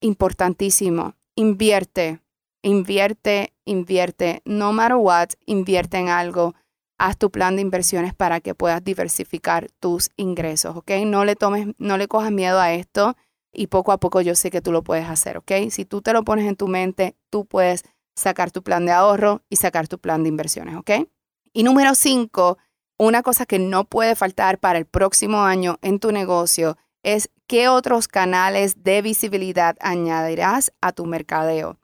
Importantísimo, 0.00 1.14
invierte, 1.36 2.18
invierte, 2.62 3.52
invierte, 3.64 4.42
no 4.44 4.72
matter 4.72 4.96
what, 4.96 5.28
invierte 5.46 5.98
en 5.98 6.08
algo 6.08 6.56
haz 6.98 7.16
tu 7.16 7.30
plan 7.30 7.54
de 7.54 7.62
inversiones 7.62 8.12
para 8.12 8.40
que 8.40 8.56
puedas 8.56 8.82
diversificar 8.82 9.68
tus 9.78 10.10
ingresos, 10.16 10.74
¿ok? 10.74 10.90
No 11.06 11.24
le 11.24 11.36
tomes, 11.36 11.68
no 11.78 11.96
le 11.96 12.08
cojas 12.08 12.32
miedo 12.32 12.58
a 12.58 12.72
esto. 12.72 13.16
Y 13.54 13.68
poco 13.68 13.92
a 13.92 13.98
poco 13.98 14.20
yo 14.20 14.34
sé 14.34 14.50
que 14.50 14.60
tú 14.60 14.72
lo 14.72 14.82
puedes 14.82 15.08
hacer, 15.08 15.38
¿ok? 15.38 15.52
Si 15.70 15.84
tú 15.84 16.02
te 16.02 16.12
lo 16.12 16.24
pones 16.24 16.46
en 16.46 16.56
tu 16.56 16.68
mente, 16.68 17.16
tú 17.30 17.46
puedes 17.46 17.84
sacar 18.16 18.50
tu 18.50 18.62
plan 18.62 18.86
de 18.86 18.92
ahorro 18.92 19.42
y 19.48 19.56
sacar 19.56 19.88
tu 19.88 19.98
plan 19.98 20.22
de 20.22 20.28
inversiones, 20.28 20.76
¿ok? 20.76 20.90
Y 21.52 21.62
número 21.62 21.94
cinco, 21.94 22.58
una 22.98 23.22
cosa 23.22 23.46
que 23.46 23.58
no 23.58 23.84
puede 23.84 24.14
faltar 24.14 24.58
para 24.58 24.78
el 24.78 24.86
próximo 24.86 25.42
año 25.42 25.78
en 25.82 25.98
tu 25.98 26.12
negocio 26.12 26.76
es 27.02 27.30
qué 27.46 27.68
otros 27.68 28.08
canales 28.08 28.82
de 28.82 29.02
visibilidad 29.02 29.76
añadirás 29.80 30.72
a 30.80 30.92
tu 30.92 31.04
mercadeo. 31.06 31.78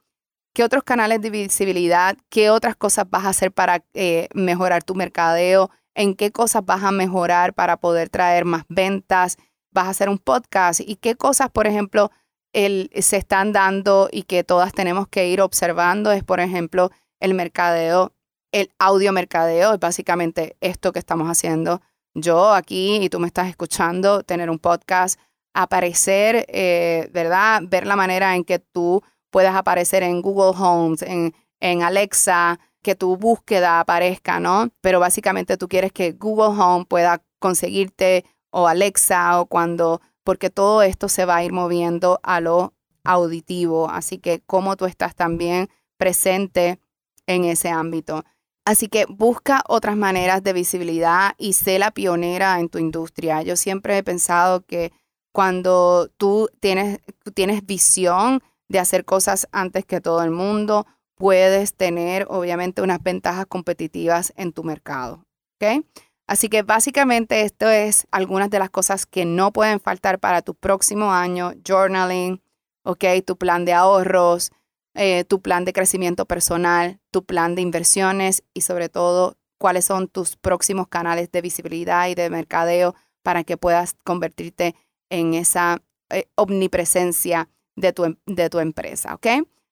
¿Qué 0.53 0.63
otros 0.63 0.83
canales 0.83 1.21
de 1.21 1.29
visibilidad, 1.29 2.17
qué 2.29 2.49
otras 2.49 2.75
cosas 2.75 3.09
vas 3.09 3.25
a 3.25 3.29
hacer 3.29 3.53
para 3.53 3.85
eh, 3.93 4.27
mejorar 4.33 4.83
tu 4.83 4.95
mercadeo? 4.95 5.69
¿En 5.95 6.15
qué 6.15 6.31
cosas 6.31 6.65
vas 6.65 6.83
a 6.83 6.91
mejorar 6.91 7.53
para 7.53 7.77
poder 7.77 8.09
traer 8.09 8.43
más 8.43 8.63
ventas? 8.67 9.37
¿Vas 9.71 9.87
a 9.87 9.89
hacer 9.91 10.09
un 10.09 10.17
podcast? 10.17 10.81
¿Y 10.81 10.97
qué 10.97 11.15
cosas, 11.15 11.49
por 11.49 11.65
ejemplo, 11.67 12.11
se 12.53 13.17
están 13.17 13.53
dando 13.53 14.09
y 14.11 14.23
que 14.23 14.43
todas 14.43 14.73
tenemos 14.73 15.07
que 15.07 15.29
ir 15.29 15.41
observando? 15.41 16.11
Es, 16.11 16.23
por 16.23 16.41
ejemplo, 16.41 16.91
el 17.21 17.33
mercadeo, 17.33 18.13
el 18.51 18.71
audio 18.79 19.13
mercadeo, 19.13 19.73
es 19.73 19.79
básicamente 19.79 20.57
esto 20.59 20.91
que 20.91 20.99
estamos 20.99 21.27
haciendo. 21.29 21.81
Yo 22.13 22.53
aquí 22.53 22.97
y 22.97 23.09
tú 23.09 23.19
me 23.19 23.27
estás 23.27 23.47
escuchando, 23.47 24.23
tener 24.23 24.49
un 24.49 24.59
podcast, 24.59 25.17
aparecer, 25.53 26.45
eh, 26.49 27.09
¿verdad? 27.13 27.61
Ver 27.65 27.87
la 27.87 27.95
manera 27.95 28.35
en 28.35 28.43
que 28.43 28.59
tú 28.59 29.01
puedes 29.29 29.51
aparecer 29.51 30.03
en 30.03 30.21
Google 30.21 30.57
Homes, 30.59 31.01
en, 31.03 31.33
en 31.61 31.83
Alexa, 31.83 32.59
que 32.83 32.95
tu 32.95 33.15
búsqueda 33.15 33.79
aparezca, 33.79 34.41
¿no? 34.41 34.69
Pero 34.81 34.99
básicamente 34.99 35.55
tú 35.55 35.69
quieres 35.69 35.93
que 35.93 36.11
Google 36.11 36.59
Home 36.61 36.85
pueda 36.85 37.23
conseguirte 37.39 38.25
o 38.51 38.67
Alexa 38.67 39.39
o 39.39 39.47
cuando, 39.47 40.01
porque 40.23 40.49
todo 40.49 40.83
esto 40.83 41.09
se 41.09 41.25
va 41.25 41.37
a 41.37 41.43
ir 41.43 41.51
moviendo 41.51 42.19
a 42.23 42.39
lo 42.39 42.73
auditivo. 43.03 43.89
Así 43.89 44.19
que 44.19 44.41
cómo 44.45 44.75
tú 44.77 44.85
estás 44.85 45.15
también 45.15 45.69
presente 45.97 46.79
en 47.27 47.45
ese 47.45 47.69
ámbito. 47.69 48.23
Así 48.65 48.87
que 48.87 49.05
busca 49.09 49.63
otras 49.67 49.97
maneras 49.97 50.43
de 50.43 50.53
visibilidad 50.53 51.33
y 51.37 51.53
sé 51.53 51.79
la 51.79 51.91
pionera 51.91 52.59
en 52.59 52.69
tu 52.69 52.77
industria. 52.77 53.41
Yo 53.41 53.55
siempre 53.55 53.97
he 53.97 54.03
pensado 54.03 54.61
que 54.61 54.91
cuando 55.33 56.09
tú 56.17 56.49
tienes, 56.59 56.99
tienes 57.33 57.65
visión 57.65 58.43
de 58.69 58.79
hacer 58.79 59.03
cosas 59.03 59.47
antes 59.51 59.85
que 59.85 60.01
todo 60.01 60.23
el 60.23 60.31
mundo, 60.31 60.85
puedes 61.15 61.75
tener 61.75 62.25
obviamente 62.29 62.81
unas 62.81 63.01
ventajas 63.01 63.45
competitivas 63.45 64.33
en 64.37 64.53
tu 64.53 64.63
mercado. 64.63 65.25
¿ok? 65.59 65.85
Así 66.31 66.47
que 66.47 66.61
básicamente 66.61 67.41
esto 67.41 67.69
es 67.69 68.07
algunas 68.09 68.49
de 68.49 68.57
las 68.57 68.69
cosas 68.69 69.05
que 69.05 69.25
no 69.25 69.51
pueden 69.51 69.81
faltar 69.81 70.17
para 70.17 70.41
tu 70.41 70.55
próximo 70.55 71.11
año, 71.11 71.51
journaling, 71.67 72.41
¿ok? 72.85 73.03
Tu 73.25 73.35
plan 73.35 73.65
de 73.65 73.73
ahorros, 73.73 74.53
eh, 74.93 75.25
tu 75.25 75.41
plan 75.41 75.65
de 75.65 75.73
crecimiento 75.73 76.25
personal, 76.25 77.01
tu 77.11 77.25
plan 77.25 77.53
de 77.53 77.63
inversiones 77.63 78.43
y 78.53 78.61
sobre 78.61 78.87
todo 78.87 79.35
cuáles 79.57 79.83
son 79.83 80.07
tus 80.07 80.37
próximos 80.37 80.87
canales 80.87 81.29
de 81.33 81.41
visibilidad 81.41 82.07
y 82.07 82.15
de 82.15 82.29
mercadeo 82.29 82.95
para 83.23 83.43
que 83.43 83.57
puedas 83.57 83.97
convertirte 84.05 84.73
en 85.09 85.33
esa 85.33 85.79
eh, 86.11 86.29
omnipresencia 86.35 87.49
de 87.75 87.91
tu, 87.91 88.05
em, 88.05 88.15
de 88.25 88.49
tu 88.49 88.59
empresa, 88.59 89.15
¿ok? 89.15 89.27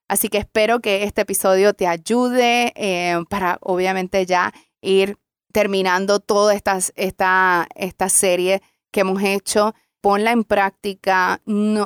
Así 0.08 0.28
que 0.28 0.36
espero 0.36 0.80
que 0.80 1.04
este 1.04 1.22
episodio 1.22 1.72
te 1.72 1.86
ayude 1.86 2.74
eh, 2.76 3.16
para 3.30 3.56
obviamente 3.62 4.26
ya 4.26 4.52
ir 4.82 5.16
terminando 5.52 6.20
toda 6.20 6.54
esta, 6.54 6.78
esta, 6.96 7.66
esta 7.74 8.08
serie 8.08 8.62
que 8.90 9.00
hemos 9.00 9.22
hecho. 9.22 9.74
Ponla 10.00 10.32
en 10.32 10.44
práctica, 10.44 11.42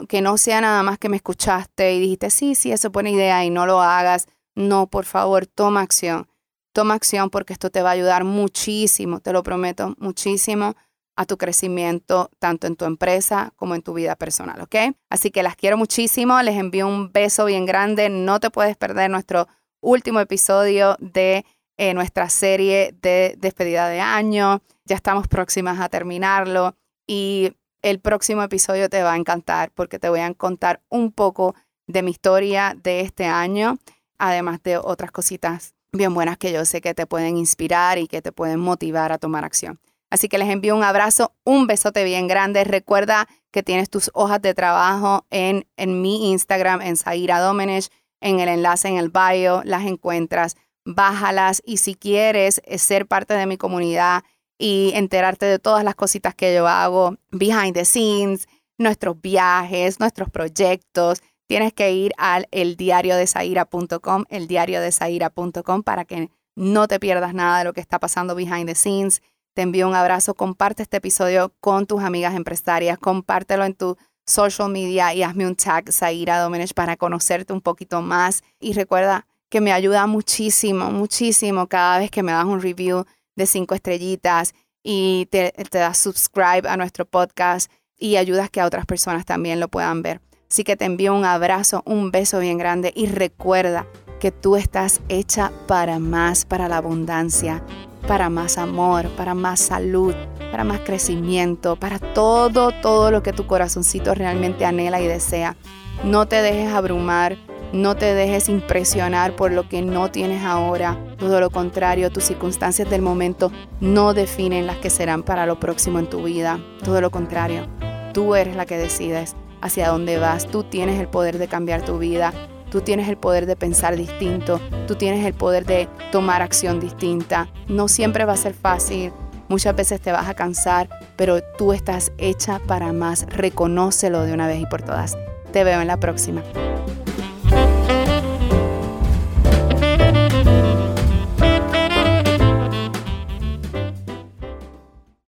que 0.09 0.23
no 0.23 0.39
sea 0.39 0.61
nada 0.61 0.83
más 0.85 0.99
que 0.99 1.09
me 1.09 1.17
escuchaste 1.17 1.95
y 1.95 2.01
dijiste, 2.01 2.31
sí, 2.31 2.55
sí, 2.55 2.71
eso 2.71 2.89
es 2.89 2.93
buena 2.93 3.11
idea 3.11 3.45
y 3.45 3.51
no 3.51 3.67
lo 3.67 3.83
hagas. 3.83 4.27
No, 4.55 4.87
por 4.87 5.05
favor, 5.05 5.47
toma 5.47 5.81
acción. 5.81 6.29
Toma 6.73 6.95
acción 6.95 7.31
porque 7.31 7.53
esto 7.53 7.71
te 7.71 7.83
va 7.83 7.91
a 7.91 7.93
ayudar 7.93 8.25
muchísimo, 8.25 9.21
te 9.21 9.33
lo 9.33 9.43
prometo, 9.43 9.95
muchísimo 9.99 10.75
a 11.17 11.27
tu 11.27 11.39
crecimiento 11.39 12.31
tanto 12.39 12.67
en 12.67 12.77
tu 12.77 12.85
empresa 12.85 13.53
como 13.57 13.75
en 13.75 13.83
tu 13.83 13.95
vida 13.95 14.17
personal, 14.17 14.61
¿ok? 14.61 14.97
Así 15.09 15.31
que 15.31 15.43
las 15.43 15.57
quiero 15.57 15.77
muchísimo, 15.77 16.41
les 16.43 16.57
envío 16.57 16.89
un 16.89 17.13
beso 17.13 17.45
bien 17.45 17.67
grande, 17.67 18.09
no 18.09 18.41
te 18.41 18.51
puedes 18.51 18.77
perder 18.77 19.11
nuestro 19.11 19.47
último 19.81 20.21
episodio 20.21 20.97
de 20.99 21.45
eh, 21.77 21.95
nuestra 21.95 22.29
serie 22.29 22.95
de 23.03 23.35
despedida 23.39 23.89
de 23.89 24.01
año, 24.01 24.63
ya 24.85 24.97
estamos 24.97 25.29
próximas 25.29 25.81
a 25.81 25.89
terminarlo 25.89 26.77
y 27.07 27.53
el 27.83 28.01
próximo 28.01 28.43
episodio 28.43 28.89
te 28.89 29.03
va 29.03 29.13
a 29.13 29.17
encantar 29.17 29.71
porque 29.73 29.99
te 29.99 30.09
voy 30.09 30.21
a 30.21 30.33
contar 30.35 30.81
un 30.89 31.13
poco 31.13 31.55
de 31.87 32.03
mi 32.03 32.11
historia 32.11 32.77
de 32.83 33.01
este 33.01 33.27
año, 33.27 33.79
además 34.19 34.63
de 34.63 34.79
otras 34.79 35.11
cositas 35.11 35.75
bien 35.93 36.15
buenas 36.15 36.39
que 36.39 36.53
yo 36.53 36.65
sé 36.65 36.81
que 36.81 36.95
te 36.95 37.07
pueden 37.07 37.37
inspirar 37.37 37.99
y 37.99 38.09
que 38.09 38.23
te 38.23 38.33
pueden 38.33 38.61
motivar 38.61 39.13
a 39.13 39.19
tomar 39.19 39.45
acción. 39.45 39.81
Así 40.11 40.29
que 40.29 40.39
les 40.39 40.49
envío 40.49 40.77
un 40.77 40.85
abrazo, 40.85 41.35
un 41.45 41.67
besote 41.67 42.05
bien 42.05 42.29
grande. 42.29 42.63
Recuerda 42.65 43.27
que 43.51 43.63
tienes 43.63 43.91
tus 43.91 44.11
hojas 44.15 44.41
de 44.43 44.55
trabajo 44.55 45.27
en, 45.31 45.67
en 45.77 46.03
mi 46.03 46.31
Instagram, 46.31 46.83
en 46.83 46.97
Zaira 46.97 47.41
Domenech, 47.41 47.89
en 48.21 48.41
el 48.41 48.49
enlace 48.49 48.89
en 48.89 48.97
el 48.97 49.11
bio, 49.11 49.63
las 49.65 49.85
encuentras, 49.85 50.57
bájalas 50.85 51.63
y 51.65 51.79
si 51.79 51.95
quieres 51.95 52.61
eh, 52.65 52.79
ser 52.79 53.07
parte 53.07 53.35
de 53.35 53.47
mi 53.47 53.57
comunidad 53.57 54.23
y 54.59 54.93
enterarte 54.95 55.47
de 55.47 55.59
todas 55.59 55.85
las 55.85 55.95
cositas 55.95 56.35
que 56.35 56.55
yo 56.55 56.69
hago, 56.69 57.17
behind 57.31 57.75
the 57.75 57.85
scenes, 57.85 58.47
nuestros 58.79 59.21
viajes, 59.21 60.01
nuestros 60.01 60.31
proyectos, 60.31 61.23
tienes 61.47 61.73
que 61.73 61.93
ir 61.93 62.13
al 62.17 62.47
eldiariodesaira.com, 62.51 64.25
eldiariodesaira.com 64.29 65.83
para 65.83 66.05
que 66.05 66.31
no 66.57 66.87
te 66.87 67.01
pierdas 67.01 67.35
nada 67.35 67.59
de 67.59 67.65
lo 67.65 67.73
que 67.73 67.81
está 67.81 67.99
pasando 67.99 68.35
behind 68.35 68.67
the 68.67 68.75
scenes 68.75 69.23
te 69.55 69.63
envío 69.63 69.89
un 69.89 69.95
abrazo. 69.95 70.35
Comparte 70.35 70.83
este 70.83 70.97
episodio 70.97 71.55
con 71.61 71.87
tus 71.87 72.03
amigas 72.03 72.35
empresarias. 72.35 72.99
Compártelo 72.99 73.65
en 73.65 73.75
tu 73.75 73.97
social 74.27 74.69
media 74.69 75.15
y 75.15 75.23
hazme 75.23 75.47
un 75.47 75.55
tag, 75.55 75.93
Zaira 75.93 76.41
Domenech, 76.41 76.75
para 76.75 76.97
conocerte 76.97 77.53
un 77.53 77.61
poquito 77.61 78.03
más. 78.03 78.43
Y 78.59 78.73
recuerda 78.73 79.29
que 79.49 79.61
me 79.61 79.73
ayuda 79.73 80.07
muchísimo, 80.07 80.91
muchísimo 80.91 81.67
cada 81.69 81.99
vez 81.99 82.11
que 82.11 82.23
me 82.23 82.33
das 82.33 82.45
un 82.45 82.61
review 82.61 83.05
de 83.37 83.47
cinco 83.47 83.75
estrellitas 83.75 84.55
y 84.83 85.27
te, 85.31 85.53
te 85.53 85.79
das 85.79 85.99
subscribe 85.99 86.69
a 86.69 86.77
nuestro 86.77 87.05
podcast 87.05 87.71
y 87.99 88.17
ayudas 88.17 88.51
que 88.51 88.61
a 88.61 88.67
otras 88.67 88.87
personas 88.87 89.25
también 89.25 89.61
lo 89.61 89.69
puedan 89.69 90.03
ver. 90.03 90.21
Así 90.51 90.65
que 90.65 90.77
te 90.77 90.85
envío 90.85 91.15
un 91.15 91.25
abrazo, 91.25 91.83
un 91.87 92.11
beso 92.11 92.39
bien 92.39 92.59
grande 92.59 92.93
y 92.95 93.07
recuerda 93.07 93.87
que 94.21 94.31
tú 94.31 94.57
estás 94.57 95.01
hecha 95.09 95.53
para 95.67 95.99
más, 95.99 96.45
para 96.45 96.69
la 96.69 96.77
abundancia 96.79 97.63
para 98.07 98.29
más 98.29 98.59
amor, 98.59 99.09
para 99.11 99.35
más 99.35 99.61
salud, 99.61 100.15
para 100.51 100.65
más 100.65 100.81
crecimiento, 100.81 101.77
para 101.77 101.99
todo, 101.99 102.71
todo 102.83 103.11
lo 103.11 103.23
que 103.23 103.33
tu 103.33 103.47
corazoncito 103.47 104.15
realmente 104.15 104.65
anhela 104.65 105.01
y 105.01 105.07
desea. 105.07 105.57
No 106.05 106.27
te 106.27 106.43
dejes 106.43 106.73
abrumar, 106.73 107.37
no 107.75 107.97
te 107.97 108.15
dejes 108.15 108.49
impresionar 108.49 109.35
por 109.35 109.51
lo 109.51 109.69
que 109.69 109.83
no 109.83 110.11
tienes 110.11 110.45
ahora. 110.45 110.97
Todo 111.19 111.41
lo 111.41 111.51
contrario, 111.51 112.11
tus 112.11 112.23
circunstancias 112.23 112.89
del 112.89 113.03
momento 113.03 113.51
no 113.81 114.15
definen 114.15 114.69
las 114.69 114.77
que 114.79 114.91
serán 114.91 115.25
para 115.25 115.45
lo 115.45 115.59
próximo 115.59 115.99
en 115.99 116.09
tu 116.09 116.23
vida. 116.23 116.61
Todo 116.85 117.01
lo 117.01 117.11
contrario, 117.11 117.67
tú 118.13 118.37
eres 118.37 118.55
la 118.55 118.65
que 118.65 118.79
decides 118.79 119.35
hacia 119.61 119.89
dónde 119.89 120.19
vas. 120.19 120.47
Tú 120.47 120.63
tienes 120.63 121.01
el 121.01 121.09
poder 121.09 121.39
de 121.39 121.49
cambiar 121.49 121.85
tu 121.85 121.99
vida. 121.99 122.33
Tú 122.71 122.81
tienes 122.81 123.09
el 123.09 123.17
poder 123.17 123.47
de 123.47 123.57
pensar 123.57 123.97
distinto, 123.97 124.61
tú 124.89 124.97
tienes 124.97 125.25
el 125.25 125.33
poder 125.33 125.65
de 125.65 125.89
tomar 126.11 126.43
acción 126.43 126.81
distinta. 126.81 127.49
No 127.69 127.87
siempre 127.87 128.25
va 128.25 128.33
a 128.33 128.37
ser 128.37 128.53
fácil, 128.53 129.13
muchas 129.49 129.77
veces 129.77 130.01
te 130.01 130.11
vas 130.11 130.29
a 130.29 130.35
cansar, 130.35 130.89
pero 131.15 131.41
tú 131.57 131.73
estás 131.73 132.11
hecha 132.19 132.61
para 132.67 132.93
más. 132.93 133.27
Reconócelo 133.27 134.23
de 134.23 134.33
una 134.33 134.49
vez 134.49 134.61
y 134.61 134.67
por 134.67 134.83
todas. 134.83 135.17
Te 135.53 135.63
veo 135.63 135.81
en 135.81 135.87
la 135.87 136.01
próxima. 136.01 136.43